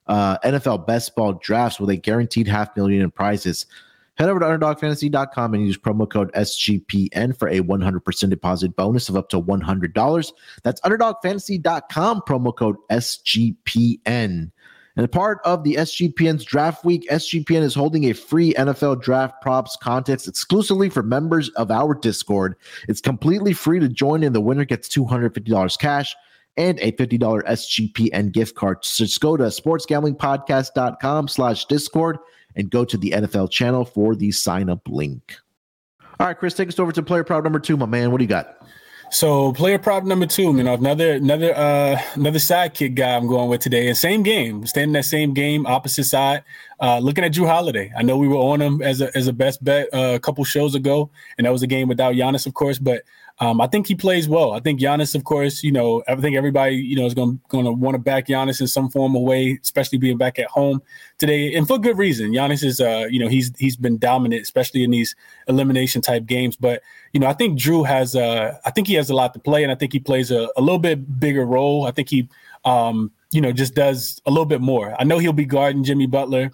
[0.09, 3.67] uh, NFL best ball drafts with a guaranteed half million in prizes.
[4.17, 9.17] Head over to underdogfantasy.com and use promo code SGPN for a 100% deposit bonus of
[9.17, 10.33] up to $100.
[10.63, 14.53] That's underdogfantasy.com, promo code SGPN.
[14.97, 19.77] And part of the SGPN's draft week, SGPN is holding a free NFL draft props
[19.77, 22.55] contest exclusively for members of our Discord.
[22.89, 26.15] It's completely free to join, and the winner gets $250 cash
[26.57, 28.85] and a $50 SGPN gift card.
[28.85, 32.19] So just go to sportsgamblingpodcast.com slash Discord
[32.57, 35.37] and go to the NFL channel for the sign up link.
[36.21, 38.13] All right, Chris, take us over to player prop number two, my man.
[38.13, 38.57] What do you got?
[39.11, 43.49] So player prop number two, you know, another another uh another sidekick guy I'm going
[43.49, 43.87] with today.
[43.87, 46.43] And same game, standing that same game, opposite side.
[46.81, 47.93] Uh looking at Jrue Holiday.
[47.97, 50.43] I know we were on him as a as a best bet uh, a couple
[50.45, 52.79] shows ago, and that was a game without Giannis, of course.
[52.79, 53.03] But
[53.41, 54.53] um, I think he plays well.
[54.53, 57.73] I think Giannis, of course, you know, I think everybody, you know, is going to
[57.73, 60.81] want to back Giannis in some form of way, especially being back at home
[61.19, 62.31] today, and for good reason.
[62.31, 65.17] Giannis is, uh, you know, he's he's been dominant, especially in these
[65.49, 66.55] elimination type games.
[66.55, 69.41] But you know, I think Jrue has, uh, I think he has a lot to
[69.41, 71.87] play, and I think he plays a, a little bit bigger role.
[71.87, 72.29] I think he,
[72.65, 74.95] um, you know, just does a little bit more.
[75.01, 76.53] I know he'll be guarding Jimmy Butler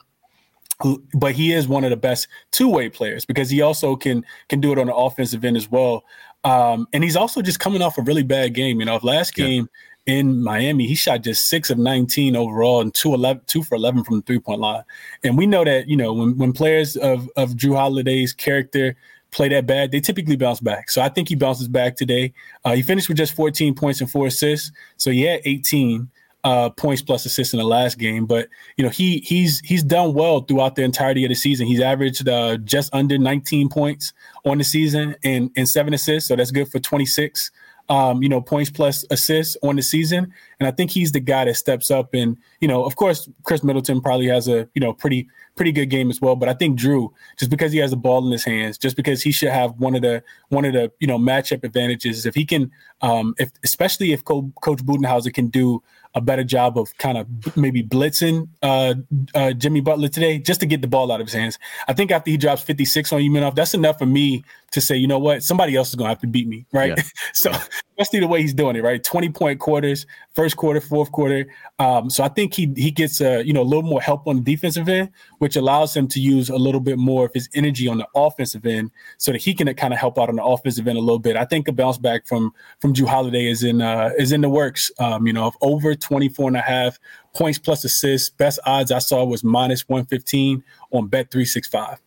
[1.15, 4.73] but he is one of the best two-way players because he also can can do
[4.73, 6.05] it on the offensive end as well.
[6.45, 8.81] Um, and he's also just coming off a really bad game.
[8.81, 9.69] You know, last game
[10.07, 10.15] yeah.
[10.17, 14.05] in Miami, he shot just six of 19 overall and two, 11, two for 11
[14.05, 14.83] from the three point line.
[15.23, 18.97] And we know that, you know, when, when players of, of Jrue Holiday's character
[19.31, 20.91] play that bad, they typically bounce back.
[20.91, 22.33] So I think he bounces back today.
[22.65, 24.73] Uh, he finished with just 14 points and four assists.
[24.97, 26.11] So he had 18
[26.45, 28.27] uh, points plus assists in the last game.
[28.27, 31.67] But you know he he's he's done well throughout the entirety of the season.
[31.67, 34.13] He's averaged uh, just under 19 points
[34.45, 37.51] on the season and and seven assists, so that's good for 26.
[37.89, 41.47] Um, you know, points plus assists on the season, and I think he's the guy
[41.47, 42.15] that steps up.
[42.15, 45.27] And you know, of course, Khris Middleton probably has a you know pretty
[45.57, 46.37] pretty good game as well.
[46.37, 49.23] But I think Jrue, just because he has the ball in his hands, just because
[49.23, 52.45] he should have one of the one of the you know matchup advantages, if he
[52.45, 55.83] can, um, if especially if Co- Coach Budenholzer can do
[56.15, 58.95] a better job of kind of maybe blitzing uh,
[59.35, 61.59] uh, Jimmy Butler today just to get the ball out of his hands.
[61.87, 65.07] I think after he drops 56 on Umanoff, that's enough for me to say, you
[65.07, 66.95] know what, somebody else is going to have to beat me, right?
[66.97, 67.03] Yeah.
[67.35, 67.53] so
[68.01, 69.05] especially the way he's doing it, right?
[69.05, 71.47] 20 point quarters, first quarter, fourth quarter.
[71.79, 74.37] Um, so I think he he gets a you know a little more help on
[74.37, 77.89] the defensive end, which allows him to use a little bit more of his energy
[77.89, 80.89] on the offensive end, so that he can kind of help out on the offensive
[80.89, 81.37] end a little bit.
[81.37, 84.49] I think a bounce back from from Jrue Holiday is in uh, is in the
[84.49, 84.91] works.
[84.99, 86.99] Um, you know, of over 24 and a half
[87.35, 88.31] points plus assists.
[88.31, 91.99] Best odds I saw was minus 115 on Bet 365.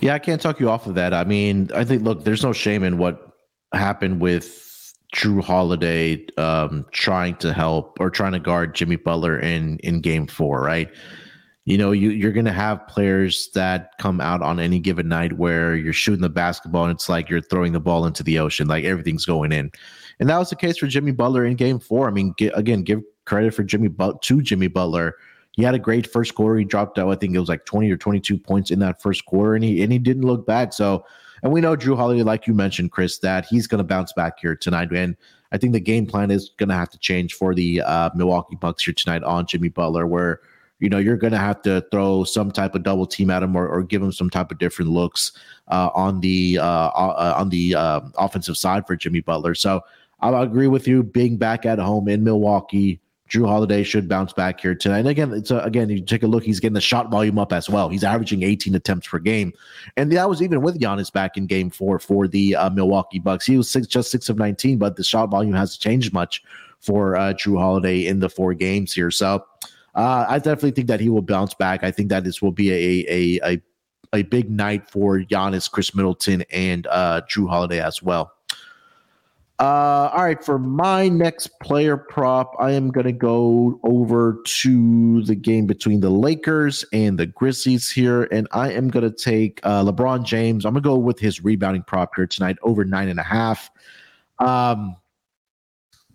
[0.00, 1.12] Yeah, I can't talk you off of that.
[1.12, 3.31] I mean, I think look, there's no shame in what
[3.74, 9.78] happened with Jrue Holiday um, trying to help or trying to guard Jimmy Butler in
[9.78, 10.90] in Game Four, right?
[11.64, 15.76] You know, you you're gonna have players that come out on any given night where
[15.76, 18.84] you're shooting the basketball and it's like you're throwing the ball into the ocean, like
[18.84, 19.70] everything's going in,
[20.18, 22.08] and that was the case for Jimmy Butler in Game Four.
[22.08, 25.16] I mean, get, again, give credit for Jimmy but to Jimmy Butler.
[25.52, 26.58] He had a great first quarter.
[26.58, 29.26] He dropped out, I think it was like 20 or 22 points in that first
[29.26, 30.72] quarter, and he and he didn't look bad.
[30.72, 31.04] So
[31.42, 34.38] And we know Jrue Holiday, like you mentioned, Chris, that he's going to bounce back
[34.40, 34.92] here tonight.
[34.92, 35.16] And
[35.50, 38.56] I think the game plan is going to have to change for the uh, Milwaukee
[38.56, 40.40] Bucks here tonight on Jimmy Butler, where
[40.78, 43.56] you know you're going to have to throw some type of double team at him
[43.56, 45.32] or, or give him some type of different looks
[45.68, 49.54] uh, on the uh, uh on the uh, offensive side for Jimmy Butler.
[49.54, 49.82] So
[50.20, 51.02] I agree with you.
[51.02, 53.00] Being back at home in Milwaukee,
[53.32, 54.98] Jrue Holiday should bounce back here tonight.
[54.98, 57.50] And again, it's a, again, you take a look, he's getting the shot volume up
[57.52, 57.88] as well.
[57.88, 59.54] He's averaging 18 attempts per game,
[59.96, 63.46] and that was even with Giannis back in Game Four for the uh, Milwaukee Bucks.
[63.46, 66.42] He was six, just six of 19, but the shot volume hasn't changed much
[66.80, 69.10] for uh, Jrue Holiday in the four games here.
[69.10, 69.44] So
[69.94, 71.84] uh, I definitely think that he will bounce back.
[71.84, 73.62] I think that this will be a a a,
[74.12, 78.32] a big night for Giannis, Khris Middleton, and uh, Jrue Holiday as well.
[79.62, 85.22] Uh, all right, for my next player prop, I am going to go over to
[85.22, 89.60] the game between the Lakers and the Grizzlies here, and I am going to take
[89.62, 90.64] uh, LeBron James.
[90.64, 93.70] I'm going to go with his rebounding prop here tonight, over nine and a half.
[94.40, 94.96] Um,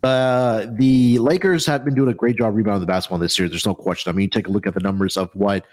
[0.04, 3.48] uh, the Lakers have been doing a great job rebounding the basketball this year.
[3.48, 4.10] There's no question.
[4.10, 5.66] I mean, take a look at the numbers of what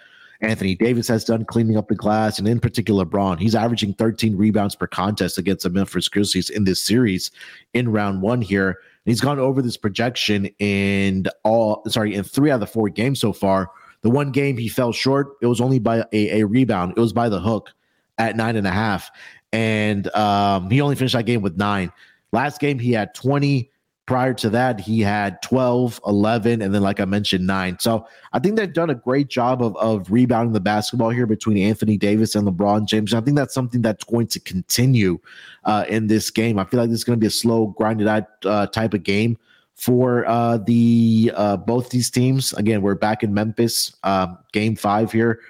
[0.45, 3.39] Anthony Davis has done cleaning up the glass, and in particular, Bron.
[3.39, 7.31] He's averaging 13 rebounds per contest against the Memphis Grizzlies in this series
[7.73, 8.79] in round one here.
[9.05, 13.21] he's gone over this projection in all, sorry, in three out of the four games
[13.21, 13.71] so far.
[14.03, 16.93] The one game he fell short, it was only by a, a rebound.
[16.97, 17.71] It was by the hook
[18.19, 19.11] at nine and a half.
[19.53, 21.91] And um, he only finished that game with nine.
[22.33, 23.71] Last game, he had 20
[24.07, 27.79] Prior to that, he had 12, 11, and then, like I mentioned, nine.
[27.79, 31.57] So I think they've done a great job of, of rebounding the basketball here between
[31.57, 33.15] Anthony Davis and LeBron James.
[33.15, 35.19] I think that's something that's going to continue
[35.65, 36.59] uh, in this game.
[36.59, 39.05] I feel like this is going to be a slow, grinded out uh, type of
[39.05, 39.39] game
[39.75, 42.53] for uh, the uh, both these teams.
[42.55, 45.41] Again, we're back in Memphis, um, game five here.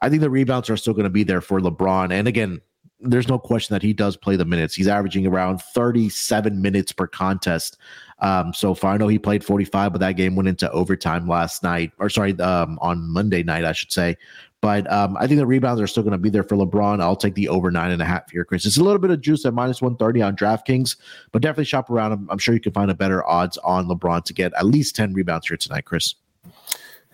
[0.00, 2.12] I think the rebounds are still going to be there for LeBron.
[2.12, 2.60] And again,
[3.00, 4.74] there's no question that he does play the minutes.
[4.74, 7.76] He's averaging around 37 minutes per contest
[8.20, 8.94] um, so far.
[8.94, 12.38] I know he played 45, but that game went into overtime last night, or sorry,
[12.40, 14.16] um, on Monday night, I should say.
[14.60, 17.00] But um, I think the rebounds are still going to be there for LeBron.
[17.00, 18.66] I'll take the over nine and a half here, Chris.
[18.66, 20.96] It's a little bit of juice at minus 130 on DraftKings,
[21.30, 22.10] but definitely shop around.
[22.10, 24.96] I'm, I'm sure you can find a better odds on LeBron to get at least
[24.96, 26.16] 10 rebounds here tonight, Chris.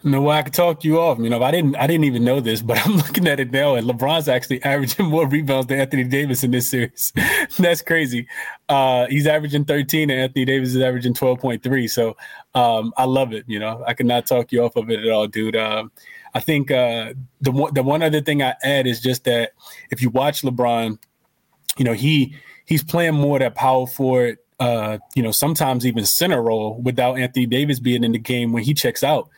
[0.07, 1.19] No way I could talk you off.
[1.19, 3.75] You know, I didn't I didn't even know this, but I'm looking at it now,
[3.75, 7.11] and LeBron's actually averaging more rebounds than Anthony Davis in this series.
[7.59, 8.29] That's crazy.
[8.69, 11.91] Uh, he's averaging 13, and Anthony Davis is averaging 12.3.
[11.91, 12.17] So
[12.55, 13.45] um, I love it.
[13.49, 15.57] You know, I cannot talk you off of it at all, dude.
[15.57, 15.91] Um,
[16.35, 19.53] I think uh, the one the one other thing I add is just that
[19.91, 20.99] if you watch LeBron,
[21.79, 22.37] you know he
[22.67, 27.47] he's playing more that power forward uh, you know, sometimes even center role without Anthony
[27.47, 29.29] Davis being in the game when he checks out.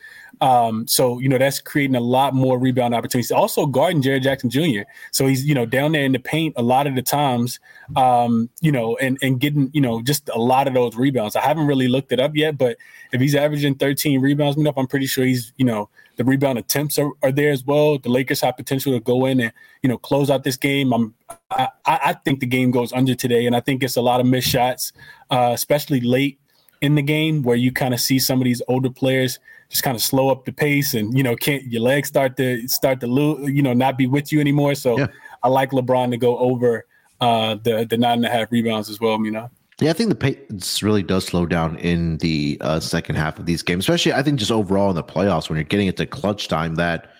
[0.41, 3.31] Um, so you know that's creating a lot more rebound opportunities.
[3.31, 4.81] Also guarding Jaren Jackson Jr.
[5.11, 7.59] So he's you know down there in the paint a lot of the times,
[7.95, 11.35] um, you know, and and getting you know just a lot of those rebounds.
[11.35, 12.77] I haven't really looked it up yet, but
[13.11, 16.99] if he's averaging 13 rebounds enough, I'm pretty sure he's you know the rebound attempts
[16.99, 17.97] are, are there as well.
[17.97, 20.93] The Lakers have potential to go in and you know close out this game.
[20.93, 21.15] I'm
[21.49, 24.27] I, I think the game goes under today, and I think it's a lot of
[24.27, 24.91] missed shots,
[25.31, 26.39] uh, especially late
[26.81, 29.95] in the game where you kind of see some of these older players just kind
[29.95, 33.07] of slow up the pace and you know can't your legs start to start to
[33.07, 35.07] lose you know not be with you anymore so yeah.
[35.43, 36.85] i like lebron to go over
[37.21, 39.49] uh the the nine and a half rebounds as well you know
[39.79, 43.45] yeah, I think the pace really does slow down in the uh, second half of
[43.45, 46.47] these games, especially I think just overall in the playoffs when you're getting into clutch
[46.47, 47.11] time that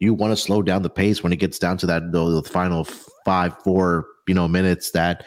[0.00, 2.42] you want to slow down the pace when it gets down to that the, the
[2.42, 2.84] final
[3.24, 5.24] five, four, you know, minutes that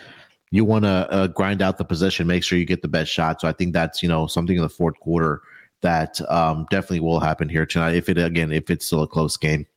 [0.52, 3.40] you want to uh, grind out the possession, make sure you get the best shot.
[3.40, 5.42] So I think that's you know something in the fourth quarter
[5.84, 7.96] that um, definitely will happen here tonight.
[7.96, 9.68] If it again, if it's still a close game.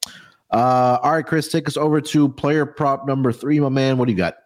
[0.51, 3.99] Uh, all right, Chris, take us over to player prop number three, my man.
[3.99, 4.37] What do you got?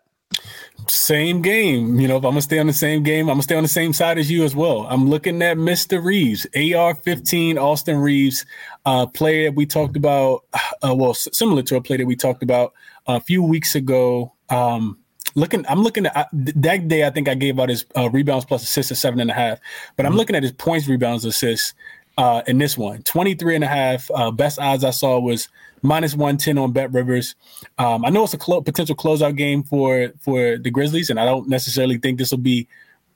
[0.86, 2.00] Same game.
[2.00, 3.68] You know, if I'm gonna stay on the same game, I'm gonna stay on the
[3.68, 4.86] same side as you as well.
[4.88, 6.02] I'm looking at Mr.
[6.02, 8.46] Reaves, AR 15, Austin Reaves,
[8.86, 10.44] uh, player we talked about.
[10.82, 12.72] Uh, well, similar to a play that we talked about
[13.06, 14.32] a few weeks ago.
[14.48, 14.99] Um,
[15.34, 17.06] looking, I'm looking at that day.
[17.06, 19.58] I think I gave out his uh, rebounds plus assists at seven and a half,
[19.96, 20.18] but I'm mm-hmm.
[20.18, 21.74] looking at his points, rebounds, assists
[22.18, 24.10] uh, in this one 23 and a half.
[24.14, 25.48] Uh, best odds I saw was
[25.82, 27.34] minus 110 on Bet Rivers.
[27.78, 31.24] Um, I know it's a clo- potential closeout game for for the Grizzlies, and I
[31.24, 32.68] don't necessarily think this will be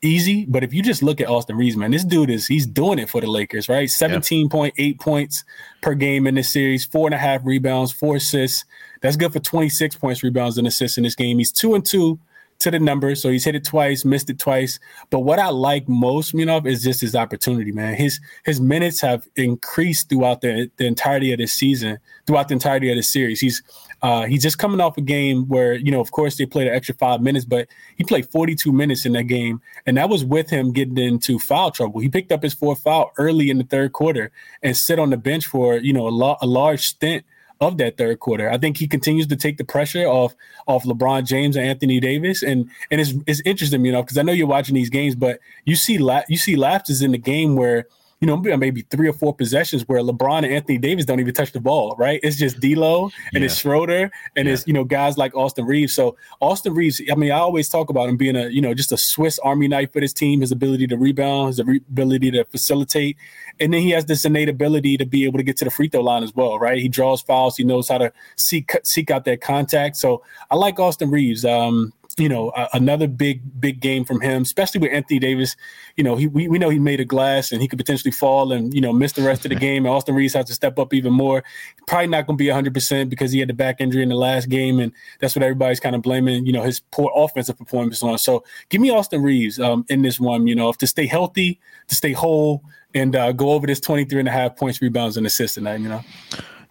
[0.04, 0.44] easy.
[0.46, 3.08] But if you just look at Austin Reaves, man, this dude is he's doing it
[3.08, 3.88] for the Lakers, right?
[3.88, 4.92] 17.8 yeah.
[5.00, 5.44] points
[5.80, 8.64] per game in this series, four and a half rebounds, four assists.
[9.00, 11.38] That's good for 26 points, rebounds, and assists in this game.
[11.38, 12.18] He's two and two
[12.60, 13.14] to the number.
[13.14, 14.78] So he's hit it twice, missed it twice.
[15.10, 17.94] But what I like most, you know, is just his opportunity, man.
[17.94, 22.90] His his minutes have increased throughout the, the entirety of this season, throughout the entirety
[22.90, 23.40] of the series.
[23.40, 23.62] He's
[24.04, 26.74] uh, he's just coming off a game where, you know, of course they played an
[26.74, 29.62] extra five minutes, but he played 42 minutes in that game.
[29.86, 32.00] And that was with him getting into foul trouble.
[32.00, 34.30] He picked up his fourth foul early in the third quarter
[34.62, 37.24] and sit on the bench for, you know, a, lo- a large stint
[37.62, 38.50] of that third quarter.
[38.50, 40.34] I think he continues to take the pressure off
[40.66, 44.22] off LeBron James and Anthony Davis, and and it's it's interesting, you know, because I
[44.22, 47.56] know you're watching these games, but you see la- you see lapses in the game
[47.56, 47.86] where
[48.20, 51.52] you know, maybe three or four possessions where LeBron and Anthony Davis don't even touch
[51.52, 52.20] the ball, right?
[52.22, 53.46] It's just D'Lo and yeah.
[53.46, 54.54] it's Schroeder and yeah.
[54.54, 55.94] it's you know guys like Austin Reaves.
[55.94, 58.92] So Austin Reaves, I mean, I always talk about him being a you know just
[58.92, 63.16] a Swiss Army knife for his team, his ability to rebound, his ability to facilitate,
[63.60, 65.88] and then he has this innate ability to be able to get to the free
[65.88, 66.78] throw line as well, right?
[66.78, 69.96] He draws fouls, he knows how to seek seek out that contact.
[69.96, 71.44] So I like Austin Reaves.
[71.44, 75.56] Um, you know, uh, another big, big game from him, especially with Anthony Davis.
[75.96, 78.52] You know, he, we, we know he made a glass and he could potentially fall
[78.52, 79.84] and, you know, miss the rest of the game.
[79.86, 81.44] And Austin Reaves has to step up even more.
[81.86, 84.48] Probably not going to be 100% because he had the back injury in the last
[84.48, 84.80] game.
[84.80, 88.18] And that's what everybody's kind of blaming, you know, his poor offensive performance on.
[88.18, 91.60] So give me Austin Reaves um, in this one, you know, if to stay healthy,
[91.88, 92.62] to stay whole,
[92.94, 95.88] and uh, go over this 23 and a half points, rebounds, and assists tonight, you
[95.88, 96.02] know.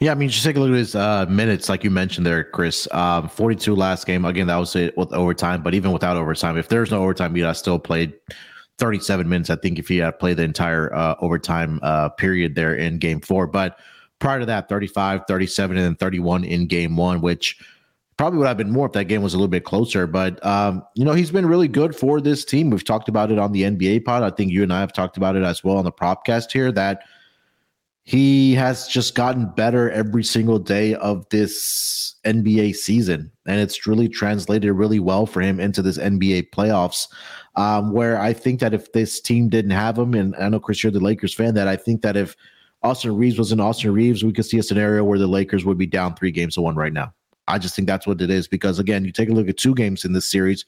[0.03, 2.43] Yeah, I mean, just take a look at his uh, minutes, like you mentioned there,
[2.43, 2.89] Chris.
[2.91, 4.25] Um, 42 last game.
[4.25, 7.53] Again, that was it with overtime, but even without overtime, if there's no overtime, he'd
[7.53, 8.11] still played
[8.79, 9.49] 37 minutes.
[9.49, 13.21] I think if he had played the entire uh, overtime uh, period there in game
[13.21, 13.47] four.
[13.47, 13.79] But
[14.19, 17.57] prior to that, 35, 37, and then 31 in game one, which
[18.17, 20.05] probably would have been more if that game was a little bit closer.
[20.05, 22.71] But, um, you know, he's been really good for this team.
[22.71, 24.23] We've talked about it on the NBA pod.
[24.23, 26.73] I think you and I have talked about it as well on the propcast here
[26.73, 27.03] that–
[28.03, 34.09] he has just gotten better every single day of this NBA season, and it's really
[34.09, 37.07] translated really well for him into this NBA playoffs.
[37.55, 40.83] Um, where I think that if this team didn't have him, and I know Chris,
[40.83, 42.35] you're the Lakers fan, that I think that if
[42.81, 45.77] Austin Reaves was in Austin Reaves, we could see a scenario where the Lakers would
[45.77, 47.13] be down three games to one right now.
[47.47, 49.75] I just think that's what it is because again, you take a look at two
[49.75, 50.65] games in this series,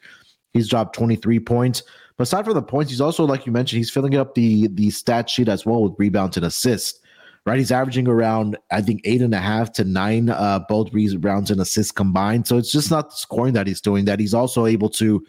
[0.54, 1.84] he's dropped 23 points.
[2.18, 4.90] But aside from the points, he's also, like you mentioned, he's filling up the the
[4.90, 7.00] stat sheet as well with rebounds and assists
[7.46, 7.60] right?
[7.60, 11.62] He's averaging around, I think, eight and a half to nine, uh, both rebounds and
[11.62, 12.48] assists combined.
[12.48, 15.26] So it's just not the scoring that he's doing, that he's also able to,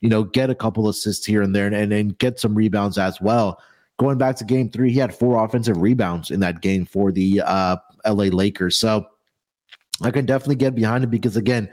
[0.00, 2.98] you know, get a couple assists here and there and, and, and get some rebounds
[2.98, 3.60] as well.
[3.98, 7.42] Going back to game three, he had four offensive rebounds in that game for the
[7.42, 8.76] uh, LA Lakers.
[8.76, 9.06] So
[10.02, 11.70] I can definitely get behind it because, again,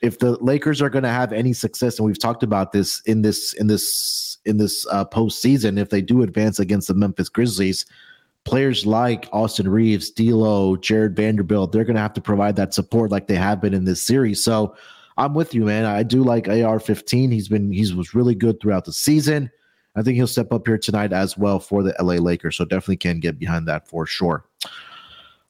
[0.00, 3.22] if the Lakers are going to have any success, and we've talked about this in
[3.22, 7.86] this in this in this uh, postseason, if they do advance against the Memphis Grizzlies,
[8.44, 13.10] players like Austin Reaves, D'Lo, Jarred Vanderbilt, they're going to have to provide that support
[13.10, 14.42] like they have been in this series.
[14.42, 14.74] So
[15.16, 15.84] I'm with you, man.
[15.84, 17.32] I do like AR-15.
[17.32, 19.50] He's been he's was really good throughout the season.
[19.96, 22.56] I think he'll step up here tonight as well for the LA Lakers.
[22.56, 24.44] So definitely can get behind that for sure.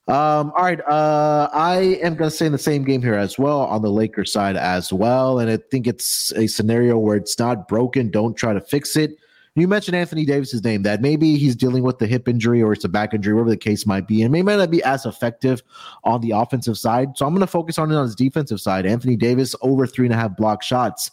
[0.08, 0.80] Um, all right.
[0.80, 3.90] Uh, I am going to stay in the same game here as well on the
[3.90, 5.38] Lakers side as well.
[5.38, 8.10] And I think it's a scenario where it's not broken.
[8.10, 9.18] Don't try to fix it.
[9.60, 12.84] You mentioned Anthony Davis's name that maybe he's dealing with the hip injury or it's
[12.84, 15.62] a back injury, whatever the case might be, and may might not be as effective
[16.04, 17.16] on the offensive side.
[17.16, 18.86] So I'm going to focus on it on his defensive side.
[18.86, 21.10] Anthony Davis over three and a half block shots.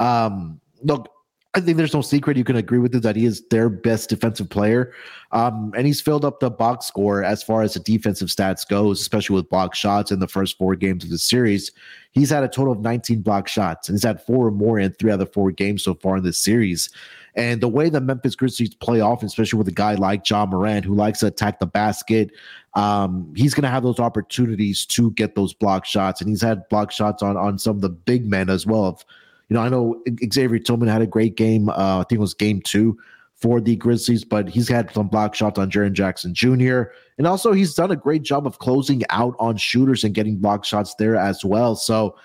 [0.00, 1.08] Um, look,
[1.56, 4.08] I think there's no secret you can agree with it that he is their best
[4.08, 4.92] defensive player.
[5.30, 9.00] Um, and he's filled up the box score as far as the defensive stats goes,
[9.00, 11.70] especially with block shots in the first four games of the series.
[12.10, 14.92] He's had a total of 19 block shots, and he's had four or more in
[14.94, 16.90] three out of four games so far in this series.
[17.36, 20.84] And the way the Memphis Grizzlies play off, especially with a guy like Ja Morant
[20.84, 22.30] who likes to attack the basket,
[22.74, 26.20] um, he's going to have those opportunities to get those block shots.
[26.20, 28.84] And he's had block shots on on some of the big men as well.
[28.84, 29.04] Of,
[29.48, 31.68] you know, I know Xavier Tillman had a great game.
[31.68, 32.98] Uh, I think it was game two
[33.34, 36.84] for the Grizzlies, but he's had some block shots on Jaren Jackson Jr.
[37.18, 40.64] And also, he's done a great job of closing out on shooters and getting block
[40.64, 41.74] shots there as well.
[41.74, 42.16] So,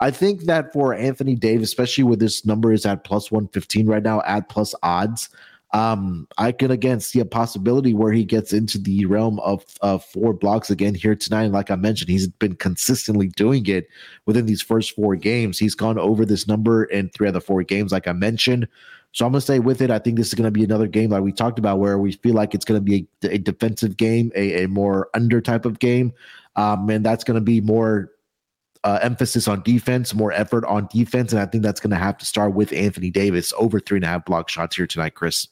[0.00, 4.02] I think that for Anthony Davis, especially with this number is at plus 115 right
[4.02, 5.28] now at plus odds,
[5.72, 9.64] um, I can again see a possibility where he gets into the realm of
[10.04, 11.44] four blocks again here tonight.
[11.44, 13.88] And like I mentioned, he's been consistently doing it
[14.24, 15.58] within these first four games.
[15.58, 18.66] He's gone over this number in three of the four games, like I mentioned.
[19.12, 19.90] So I'm going to stay with it.
[19.90, 22.12] I think this is going to be another game like we talked about where we
[22.12, 25.64] feel like it's going to be a, a defensive game, a, a, more under type
[25.64, 26.12] of game.
[26.56, 28.10] Um, and that's going to be more
[28.84, 32.18] uh, emphasis on defense, more effort on defense, and I think that's going to have
[32.18, 35.48] to start with Anthony Davis over three and a half block shots here tonight, Chris.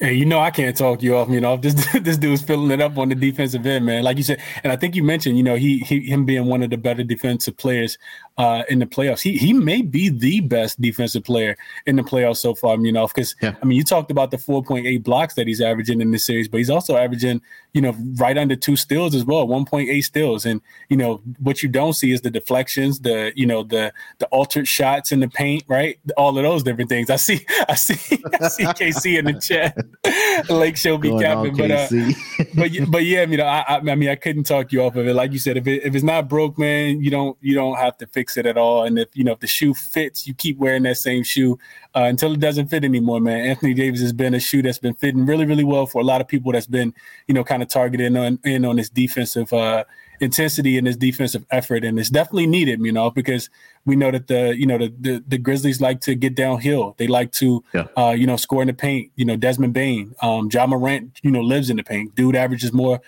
[0.00, 1.28] Hey, you know I can't talk you off.
[1.28, 4.02] You know this this dude's filling it up on the defensive end, man.
[4.02, 6.62] Like you said, and I think you mentioned, you know, he, he him being one
[6.62, 7.96] of the better defensive players
[8.38, 9.20] uh, in the playoffs.
[9.20, 11.56] He he may be the best defensive player
[11.86, 13.54] in the playoffs so far, you know, because yeah.
[13.62, 16.58] I mean you talked about the 4.8 blocks that he's averaging in this series, but
[16.58, 20.46] he's also averaging, you know, right under two steals as well, 1.8 steals.
[20.46, 24.26] And, you know, what you don't see is the deflections, the, you know, the the
[24.26, 25.98] altered shots in the paint, right?
[26.16, 27.10] All of those different things.
[27.10, 29.76] I see I see I see KC in the chat.
[30.50, 31.88] Lake Show be capping, but uh,
[32.54, 35.14] but but yeah, you know, I, I mean I couldn't talk you off of it.
[35.14, 37.96] Like you said, if it, if it's not broke, man, you don't you don't have
[37.98, 38.84] to fix it at all.
[38.84, 41.58] And if you know if the shoe fits, you keep wearing that same shoe
[41.94, 43.40] uh, until it doesn't fit anymore, man.
[43.46, 46.20] Anthony Davis has been a shoe that's been fitting really really well for a lot
[46.20, 46.52] of people.
[46.52, 46.94] That's been
[47.26, 49.84] you know kind of targeted on in on this defensive uh,
[50.22, 53.50] intensity and this defensive effort, and it's definitely needed, you know, because
[53.84, 56.94] we know that the you know the the, the Grizzlies like to get downhill.
[56.96, 57.88] They like to yeah.
[57.96, 59.10] uh, you know score in the paint.
[59.16, 62.14] You know, Desmond Bane, um, Ja Morant, you know, lives in the paint.
[62.14, 63.00] Dude averages more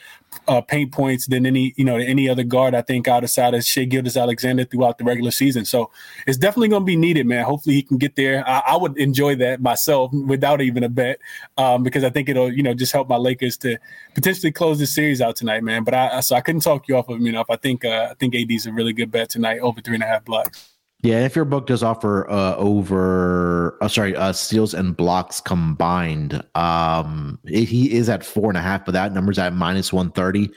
[0.48, 3.84] uh, paint points than any you know any other guard I think outside of Shai
[3.84, 5.64] Gilgeous-Alexander throughout the regular season.
[5.64, 5.90] So
[6.26, 7.44] it's definitely going to be needed, man.
[7.44, 8.46] Hopefully he can get there.
[8.48, 11.18] I, I would enjoy that myself without even a bet
[11.56, 13.78] um, because I think it'll you know just help my Lakers to
[14.14, 15.84] potentially close the series out tonight, man.
[15.84, 17.46] But I so I couldn't talk you off of him enough.
[17.48, 20.06] I think uh, I think AD's a really good bet tonight over three and a
[20.06, 20.73] half blocks.
[21.04, 26.42] Yeah, if your book does offer uh, over, uh, sorry, uh, steals and blocks combined,
[26.54, 30.48] um, he is at four and a half, but that number's at minus one thirty.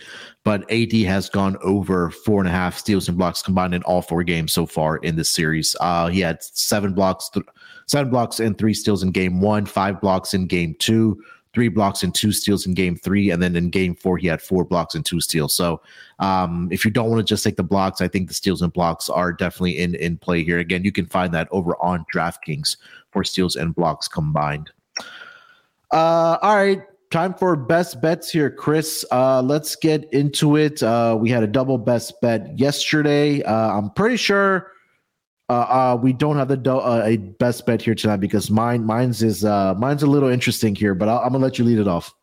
[0.46, 4.02] But AD has gone over four and a half steals and blocks combined in all
[4.02, 5.76] four games so far in this series.
[5.82, 7.46] Uh, he had seven blocks, th-
[7.88, 11.22] seven blocks and three steals in game one, five blocks in game two,
[11.54, 13.30] three blocks and two steals in game three.
[13.30, 15.54] And then in game four, he had four blocks and two steals.
[15.54, 15.82] So
[16.20, 18.72] um, if you don't want to just take the blocks, I think the steals and
[18.74, 20.60] blocks are definitely in, in play here.
[20.60, 22.78] Again, you can find that over on DraftKings
[23.12, 24.72] for steals and blocks combined.
[25.92, 29.06] Uh, all right time for best bets here, Chris.
[29.12, 30.84] Uh, let's get into it.
[30.84, 33.42] Uh, we had a double best bet yesterday.
[33.44, 34.72] Uh, I'm pretty sure
[35.50, 38.84] uh, uh, we don't have the do- uh, a best bet here tonight because mine
[38.84, 41.80] mine's is uh, mine's a little interesting here, but i am gonna let you lead
[41.80, 42.14] it off.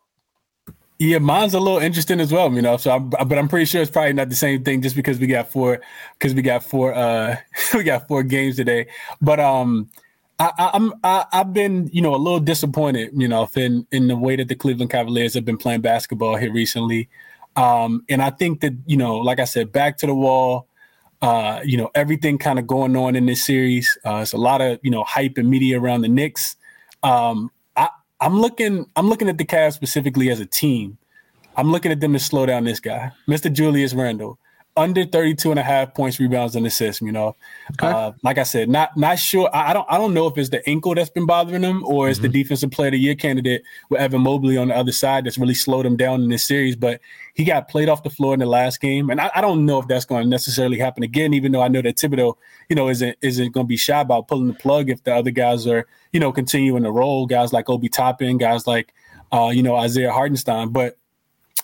[0.99, 2.77] Yeah, mine's a little interesting as well, you know.
[2.77, 5.27] So, I'm, but I'm pretty sure it's probably not the same thing just because we
[5.27, 5.81] got four,
[6.17, 7.35] because we got four, uh,
[7.73, 8.87] we got four games today.
[9.21, 9.89] But um,
[10.39, 14.15] I, I'm I, I've been you know a little disappointed, you know, in in the
[14.15, 17.09] way that the Cleveland Cavaliers have been playing basketball here recently.
[17.55, 20.67] Um, and I think that you know, like I said, back to the wall
[21.21, 23.97] uh, you know, everything kind of going on in this series.
[24.05, 26.55] Uh, it's a lot of you know hype and media around the Knicks.
[27.03, 27.89] Um, I,
[28.19, 30.97] I'm looking, I'm looking at the Cavs specifically as a team.
[31.57, 33.51] I'm looking at them to slow down this guy, Mr.
[33.51, 34.37] Julius Randle
[34.77, 37.35] under 32 and a half points, rebounds, and assists, you know.
[37.71, 37.87] Okay.
[37.87, 39.49] Uh, like I said, not not sure.
[39.53, 42.09] I, I, don't I don't know if it's the ankle that's been bothering him or
[42.09, 42.31] it's mm-hmm.
[42.31, 45.37] the defensive player of the year candidate with Evan Mobley on the other side that's
[45.37, 46.75] really slowed him down in this series.
[46.75, 46.99] But
[47.33, 49.09] he got played off the floor in the last game.
[49.09, 51.69] And I, I don't know if that's going to necessarily happen again, even though I
[51.69, 52.35] know that Thibodeau,
[52.69, 55.31] you know, isn't isn't going to be shy about pulling the plug if the other
[55.31, 58.93] guys are, you know, continuing to roll, guys like Obi Toppin, guys like
[59.31, 60.69] uh, you know, Isaiah Hartenstein.
[60.69, 60.97] But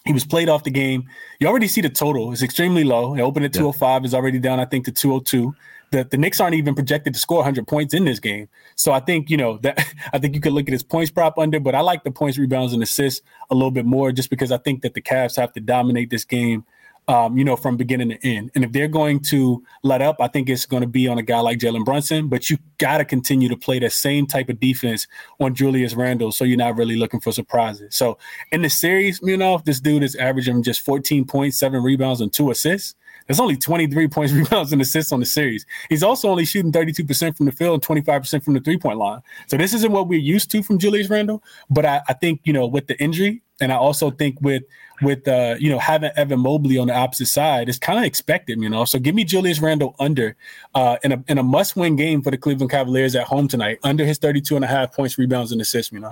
[0.05, 1.07] he was played off the game.
[1.39, 3.15] You already see the total is extremely low.
[3.15, 5.55] It opened at 205, is already down, I think, to 202.
[5.91, 8.47] The, the Knicks aren't even projected to score 100 points in this game.
[8.75, 11.37] So I think, you know, that I think you could look at his points prop
[11.37, 14.51] under, but I like the points, rebounds, and assists a little bit more just because
[14.51, 16.65] I think that the Cavs have to dominate this game
[17.11, 18.51] um, you know, from beginning to end.
[18.55, 21.21] And if they're going to let up, I think it's going to be on a
[21.21, 22.29] guy like Jalen Brunson.
[22.29, 25.07] But you got to continue to play the same type of defense
[25.37, 27.97] on Julius Randle, so you're not really looking for surprises.
[27.97, 28.17] So
[28.53, 32.21] in the series, you know, if this dude is averaging just 14 points, seven rebounds,
[32.21, 32.95] and two assists.
[33.27, 35.65] There's only 23 points, rebounds, and assists on the series.
[35.89, 39.21] He's also only shooting 32% from the field and 25% from the three point line.
[39.47, 41.43] So this isn't what we're used to from Julius Randle.
[41.69, 44.63] But I, I think, you know, with the injury, and I also think with
[45.01, 48.61] with uh, you know having Evan Mobley on the opposite side it's kind of expected,
[48.61, 48.85] you know.
[48.85, 50.35] So give me Julius Randle under
[50.75, 53.79] uh, in a in a must win game for the Cleveland Cavaliers at home tonight,
[53.83, 56.11] under his 32 and a half points, rebounds, and assists, you know.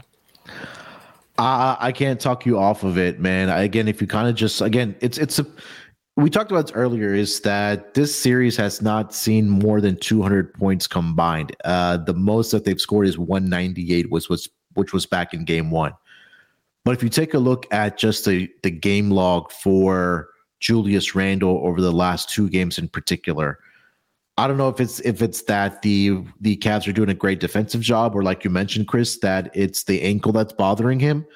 [1.37, 3.49] I, I can't talk you off of it, man.
[3.49, 5.45] I, again, if you kind of just again, it's it's a
[6.17, 10.53] we talked about this earlier is that this series has not seen more than 200
[10.53, 11.55] points combined.
[11.63, 15.71] Uh, the most that they've scored is 198, was was which was back in game
[15.71, 15.93] one.
[16.89, 20.29] But if you take a look at just the, the game log for
[20.59, 23.59] Julius Randle over the last two games in particular,
[24.39, 27.39] I don't know if it's if it's that the the Cavs are doing a great
[27.39, 31.27] defensive job, or like you mentioned, Chris, that it's the ankle that's bothering him.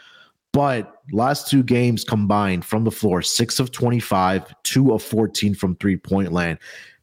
[0.54, 5.76] But last two games combined from the floor, six of 25, two of 14 from
[5.76, 6.58] three point land.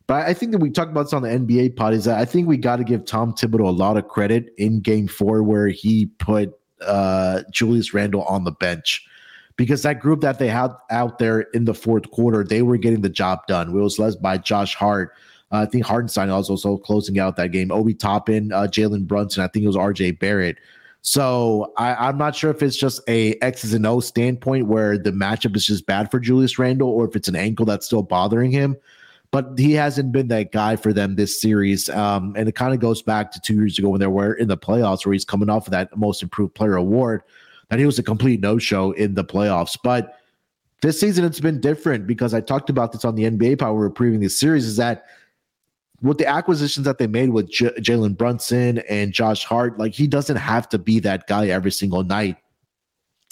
[0.09, 2.25] But I think that we talked about this on the NBA pod is that I
[2.25, 5.69] think we got to give Tom Thibodeau a lot of credit in game four where
[5.69, 6.53] he put
[6.87, 9.07] uh, Julius Randle on the bench
[9.57, 13.03] because that group that they had out there in the fourth quarter, they were getting
[13.03, 13.69] the job done.
[13.69, 15.13] It was led by Josh Hart,
[15.53, 17.71] Uh, I think Hartenstein was also closing out that game.
[17.71, 19.43] Obi Toppin, uh, Jalen Brunson.
[19.43, 20.57] I think it was RJ Barrett.
[21.03, 25.13] So I, am not sure if it's just a X's and O standpoint where the
[25.13, 28.51] matchup is just bad for Julius Randle, or if it's an ankle that's still bothering
[28.51, 28.77] him.
[29.33, 31.89] But he hasn't been that guy for them this series.
[31.89, 34.49] Um, and it kind of goes back to two years ago when they were in
[34.49, 37.23] the playoffs, where he's coming off of that Most Improved Player award.
[37.69, 39.79] That he was a complete no show in the playoffs.
[39.85, 40.17] But
[40.83, 43.89] this season, it's been different because I talked about this on the NBA Power.
[43.89, 44.67] We this series.
[44.67, 45.05] Is that
[46.03, 50.07] with the acquisitions that they made with J- Jalen Brunson and Josh Hart, like he
[50.07, 52.37] doesn't have to be that guy every single night.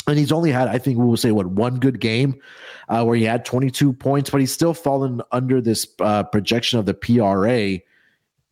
[0.08, 2.40] And he's only had, I think we will say, what one good game
[2.88, 6.86] uh, where he had 22 points, but he's still fallen under this uh, projection of
[6.86, 7.78] the PRA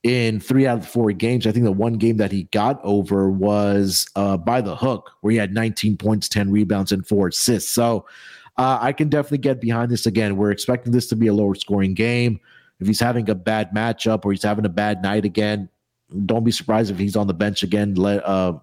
[0.02, 1.46] in three out of four games.
[1.46, 5.32] I think the one game that he got over was uh, by the hook, where
[5.32, 7.72] he had 19 points, 10 rebounds, and four assists.
[7.72, 8.07] So
[8.59, 10.36] uh, I can definitely get behind this again.
[10.36, 12.38] We're expecting this to be a lower scoring game
[12.80, 15.68] if he's having a bad matchup or he's having a bad night again,
[16.26, 17.94] don't be surprised if he's on the bench again.
[17.94, 18.54] Let uh,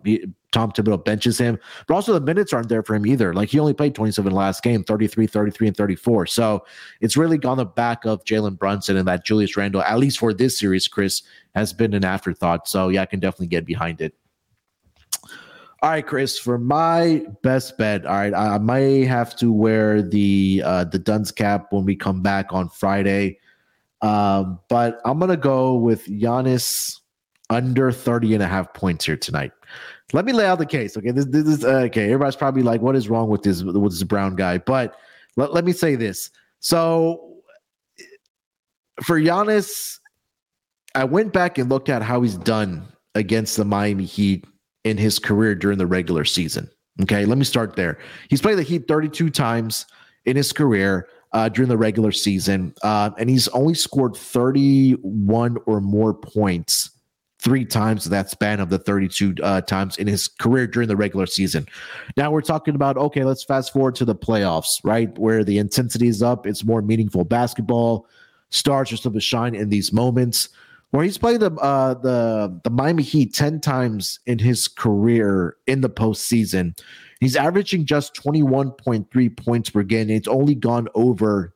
[0.53, 3.33] Tom Thibodeau benches him, but also the minutes aren't there for him either.
[3.33, 6.27] Like he only played 27 last game, 33, 33, and 34.
[6.27, 6.65] So
[7.01, 10.33] it's really gone the back of Jalen Brunson and that Julius Randle, at least for
[10.33, 11.23] this series, Chris,
[11.55, 12.69] has been an afterthought.
[12.69, 14.13] So yeah, I can definitely get behind it.
[15.81, 20.63] All right, Chris, for my best bet, all right, I may have to wear the
[20.63, 23.39] uh, the Duns cap when we come back on Friday.
[24.01, 27.01] Um, but I'm to go with Giannis
[27.49, 29.51] under 30 and a half points here tonight.
[30.13, 30.95] Let me lay out the case.
[30.95, 31.11] Okay.
[31.11, 32.05] This, this is uh, okay.
[32.05, 34.59] Everybody's probably like, what is wrong with this, with this brown guy?
[34.59, 34.95] But
[35.35, 36.29] let, let me say this.
[36.59, 37.41] So
[39.01, 39.97] for Giannis,
[40.95, 44.45] I went back and looked at how he's done against the Miami Heat
[44.83, 46.69] in his career during the regular season.
[47.01, 47.25] Okay.
[47.25, 47.97] Let me start there.
[48.29, 49.87] He's played the Heat 32 times
[50.25, 55.81] in his career uh, during the regular season, uh, and he's only scored 31 or
[55.81, 56.91] more points
[57.43, 61.25] three times that span of the 32 uh, times in his career during the regular
[61.25, 61.67] season.
[62.15, 66.07] Now we're talking about okay, let's fast forward to the playoffs, right, where the intensity
[66.07, 68.07] is up, it's more meaningful basketball.
[68.49, 70.49] Stars are still to shine in these moments.
[70.91, 75.81] Where he's played the uh, the the Miami Heat ten times in his career in
[75.81, 76.77] the postseason,
[77.23, 80.09] He's averaging just 21.3 points per game.
[80.09, 81.55] It's only gone over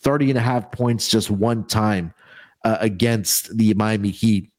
[0.00, 2.12] 30 and a half points just one time
[2.64, 4.50] uh, against the Miami Heat,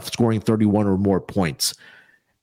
[0.00, 1.74] scoring 31 or more points.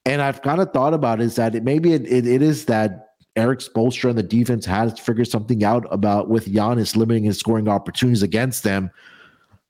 [0.06, 3.10] And I've kind of thought about is that it maybe it, it, it is that
[3.36, 7.68] Erik Spoelstra and the defense has figured something out about with Giannis limiting his scoring
[7.68, 8.92] opportunities against them.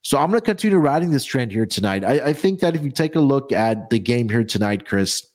[0.01, 2.03] So I'm going to continue riding this trend here tonight.
[2.03, 5.25] I, I think that if you take a look at the game here tonight, Chris,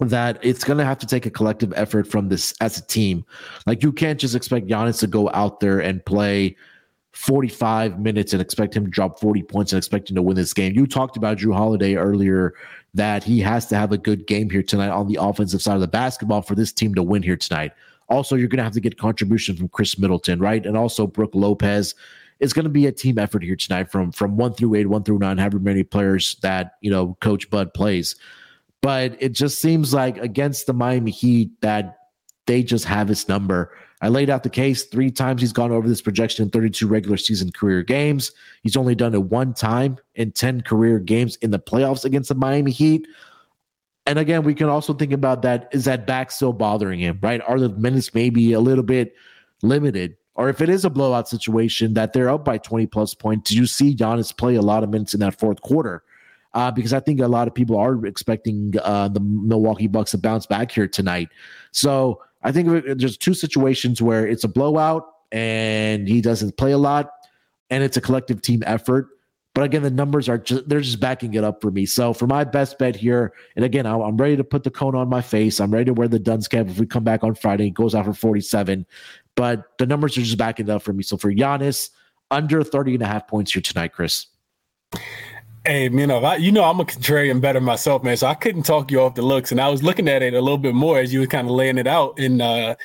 [0.00, 3.24] that it's going to have to take a collective effort from this as a team.
[3.66, 6.56] Like you can't just expect Giannis to go out there and play
[7.12, 10.54] 45 minutes and expect him to drop 40 points and expect him to win this
[10.54, 10.74] game.
[10.74, 12.54] You talked about Jrue Holiday earlier
[12.94, 15.80] that he has to have a good game here tonight on the offensive side of
[15.80, 17.72] the basketball for this team to win here tonight.
[18.08, 20.64] Also, you're going to have to get contribution from Khris Middleton, right?
[20.64, 21.94] And also Brook Lopez.
[22.40, 25.04] It's going to be a team effort here tonight from from one through eight, one
[25.04, 28.16] through nine, however many players that you know Coach Bud plays.
[28.80, 31.98] But it just seems like against the Miami Heat that
[32.46, 33.72] they just have his number.
[34.00, 37.16] I laid out the case three times he's gone over this projection in 32 regular
[37.16, 38.32] season career games.
[38.62, 42.34] He's only done it one time in 10 career games in the playoffs against the
[42.34, 43.06] Miami Heat.
[44.06, 45.68] And again, we can also think about that.
[45.72, 47.42] Is that back still bothering him, right?
[47.46, 49.14] Are the minutes maybe a little bit
[49.62, 50.16] limited?
[50.34, 53.56] Or if it is a blowout situation that they're up by 20 plus points, do
[53.56, 56.02] you see Giannis play a lot of minutes in that fourth quarter?
[56.54, 60.18] uh, because I think a lot of people are expecting uh, the Milwaukee Bucks to
[60.18, 61.28] bounce back here tonight.
[61.72, 66.72] So I think uh, there's two situations where it's a blowout and he doesn't play
[66.72, 67.10] a lot,
[67.70, 69.08] and it's a collective team effort.
[69.54, 71.84] But again, the numbers are just they're just backing it up for me.
[71.86, 75.08] So for my best bet here, and again, I'm ready to put the cone on
[75.08, 75.60] my face.
[75.60, 77.66] I'm ready to wear the Duns cap if we come back on Friday.
[77.66, 78.86] It goes out for 47.
[79.34, 81.02] But the numbers are just backing it up for me.
[81.02, 81.90] So for Giannis,
[82.30, 84.26] under 30 and a half points here tonight, Chris.
[85.66, 88.16] Hey, you know, I, you know, I'm a contrarian bettor myself, man.
[88.16, 90.40] So I couldn't talk you off the looks, and I was looking at it a
[90.40, 92.76] little bit more as you were kind of laying it out, and uh,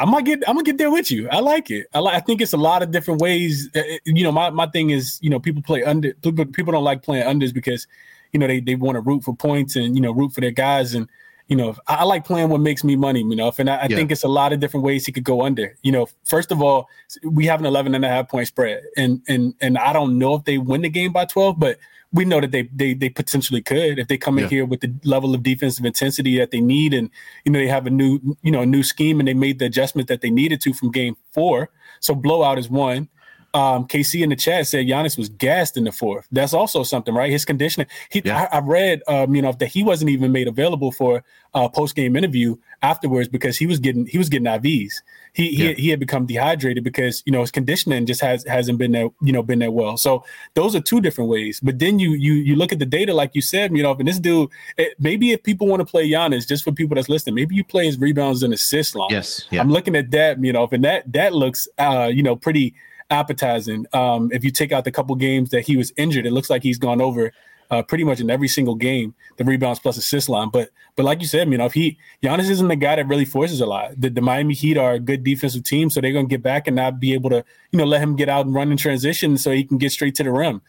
[0.00, 1.28] I might get, I'm gonna get there with you.
[1.30, 1.86] I like it.
[1.94, 2.16] I like.
[2.16, 3.70] I think it's a lot of different ways.
[3.76, 6.14] Uh, uh, you know, my my thing is, you know, people play under.
[6.14, 7.86] People don't like playing unders because,
[8.32, 10.50] you know, they they want to root for points and you know root for their
[10.50, 11.08] guys and
[11.48, 13.86] you know, I, I, like playing what makes me money, you know, and I, I
[13.88, 13.96] yeah.
[13.96, 15.76] think it's a lot of different ways he could go under.
[15.82, 16.88] You know, first of all,
[17.22, 20.34] we have an 11 and a half point spread and and and I don't know
[20.34, 21.78] if they win the game by 12, but
[22.16, 24.44] we know that they they they potentially could if they come yeah.
[24.44, 27.10] in here with the level of defensive intensity that they need, and
[27.44, 29.66] you know they have a new you know a new scheme and they made the
[29.66, 31.70] adjustment that they needed to from game four.
[32.00, 33.08] So blowout is one.
[33.56, 36.28] Um, KC in the chat said Giannis was gassed in the fourth.
[36.30, 37.30] That's also something, right?
[37.30, 37.86] His conditioning.
[38.10, 38.48] He, yeah.
[38.52, 41.96] I, I, read, um, you know, that he wasn't even made available for a post
[41.96, 44.92] game interview afterwards because he was getting he was getting IVs.
[45.32, 45.68] He yeah.
[45.68, 49.10] he, he had become dehydrated because you know his conditioning just has hasn't been that
[49.22, 49.96] you know been that well.
[49.96, 51.58] So those are two different ways.
[51.60, 54.06] But then you you you look at the data like you said, you know, and
[54.06, 57.36] this dude it, maybe if people want to play Giannis, just for people that's listening,
[57.36, 59.08] maybe you play his rebounds and assists long.
[59.10, 59.62] Yes, yeah.
[59.62, 62.74] I'm looking at that, you know, and that that looks uh you know pretty
[63.10, 63.86] appetizing.
[63.92, 66.62] Um, if you take out the couple games that he was injured, it looks like
[66.62, 67.32] he's gone over
[67.70, 70.50] uh, pretty much in every single game, the rebounds plus assist line.
[70.50, 73.24] But but like you said, you know, if he Giannis isn't the guy that really
[73.24, 74.00] forces a lot.
[74.00, 76.76] The, the Miami Heat are a good defensive team, so they're gonna get back and
[76.76, 79.50] not be able to, you know, let him get out and run in transition so
[79.50, 80.62] he can get straight to the rim.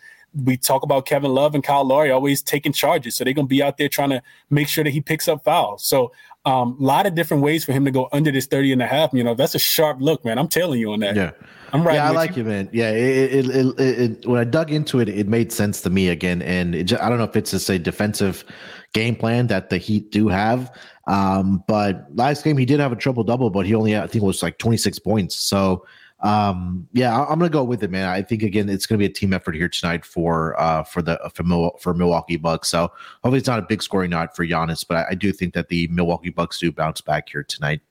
[0.44, 3.64] We talk about Kevin Love and Kyle Lowry always taking charges, so they're gonna be
[3.64, 5.86] out there trying to make sure that he picks up fouls.
[5.86, 6.12] So
[6.48, 8.88] a um, lot of different ways for him to go under this 30 and a
[8.88, 9.12] half.
[9.12, 10.40] You know, that's a sharp look, man.
[10.40, 11.14] I'm telling you on that.
[11.14, 11.32] Yeah.
[11.74, 11.96] I'm right.
[11.96, 12.44] Yeah, I like you.
[12.44, 12.70] you, man.
[12.72, 12.92] Yeah.
[12.92, 16.42] It, it, it, when I dug into it, it made sense to me again.
[16.42, 18.46] And just, I don't know if it's just a defensive
[18.94, 20.72] game plan that the Heat do have.
[21.08, 24.24] Um, but last game, he did have a triple double, but he only, I think
[24.24, 25.36] it was like 26 points.
[25.36, 25.86] So,
[26.22, 28.08] um, yeah, I'm gonna go with it, man.
[28.08, 31.20] I think again, it's gonna be a team effort here tonight for uh for the
[31.34, 32.70] for, for Milwaukee Bucks.
[32.70, 32.92] So
[33.24, 35.70] hopefully, it's not a big scoring night for Giannis, but I, I do think that
[35.70, 37.82] the Milwaukee Bucks do bounce back here tonight.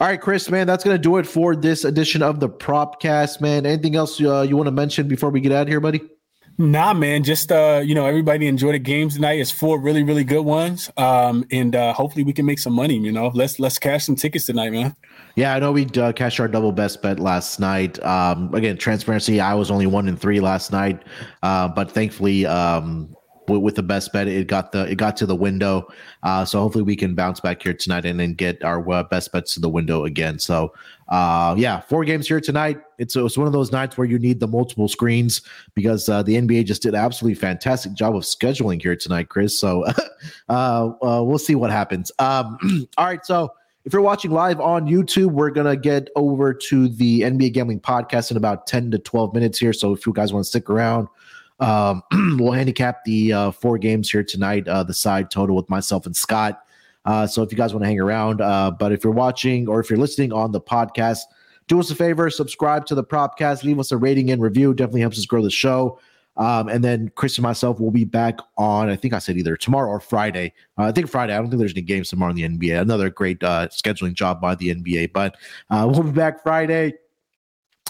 [0.00, 3.66] All right, Chris, man, that's gonna do it for this edition of the Propcast, man.
[3.66, 6.00] Anything else uh, you want to mention before we get out of here, buddy?
[6.58, 7.24] Nah, man.
[7.24, 9.40] Just uh, you know, everybody enjoy the games tonight.
[9.40, 10.90] It's four really, really good ones.
[10.96, 12.96] Um, and uh, hopefully we can make some money.
[12.96, 14.96] You know, let's let's cash some tickets tonight, man.
[15.34, 18.02] Yeah, I know we uh, cashed our double best bet last night.
[18.04, 19.40] Um, again, transparency.
[19.40, 21.02] I was only one in three last night,
[21.42, 23.16] uh, but thankfully, um,
[23.48, 24.28] with, the best bet.
[24.28, 25.88] It got the it got to the window.
[26.22, 29.32] Uh, so hopefully we can bounce back here tonight and then get our uh, best
[29.32, 30.38] bets to the window again.
[30.38, 30.72] So
[31.08, 32.78] uh, yeah, four games here tonight.
[32.98, 35.42] It's it's one of those nights where you need the multiple screens
[35.74, 39.58] because uh, the NBA just did absolutely fantastic job of scheduling here tonight, Chris.
[39.58, 39.84] So
[40.48, 42.12] we'll see what happens.
[42.18, 42.58] Um,
[42.96, 43.52] all right, so.
[43.84, 47.80] If you're watching live on YouTube, we're going to get over to the NBA Gambling
[47.80, 49.72] Podcast in about 10 to 12 minutes here.
[49.72, 51.08] So if you guys want to stick around,
[51.58, 52.00] um,
[52.38, 56.16] we'll handicap the uh, four games here tonight, uh, the side total with myself and
[56.16, 56.62] Scott.
[57.04, 59.80] Uh, so if you guys want to hang around, uh, but if you're watching or
[59.80, 61.22] if you're listening on the podcast,
[61.66, 64.74] do us a favor, subscribe to the Propcast, leave us a rating and review.
[64.74, 65.98] Definitely helps us grow the show.
[66.36, 69.56] Um, and then Chris and myself will be back on, I think I said either
[69.56, 70.52] tomorrow or Friday.
[70.78, 71.34] Uh, I think Friday.
[71.34, 72.80] I don't think there's any games tomorrow in the NBA.
[72.80, 75.12] Another great uh, scheduling job by the NBA.
[75.12, 75.36] But
[75.70, 76.94] uh, we'll be back Friday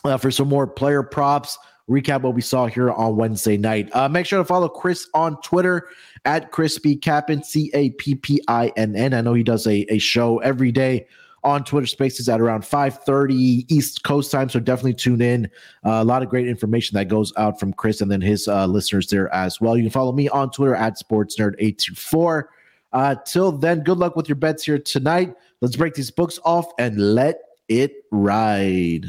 [0.04, 3.94] uh, for some more player props recap what we saw here on Wednesday night.
[3.94, 5.88] Uh, make sure to follow Chris on Twitter
[6.24, 9.14] at ChrisBeCappinn, C A P P I N N.
[9.14, 11.06] I know he does a, a show every day
[11.44, 14.48] on Twitter Spaces at around 5:30 East Coast time.
[14.48, 15.46] So definitely tune in.
[15.84, 18.66] Uh, a lot of great information that goes out from Chris and then his uh,
[18.66, 19.76] listeners there as well.
[19.76, 22.44] You can follow me on Twitter at SportsNerd824.
[22.92, 25.34] Uh, till then, good luck with your bets here tonight.
[25.60, 29.06] Let's break these books off and let it ride.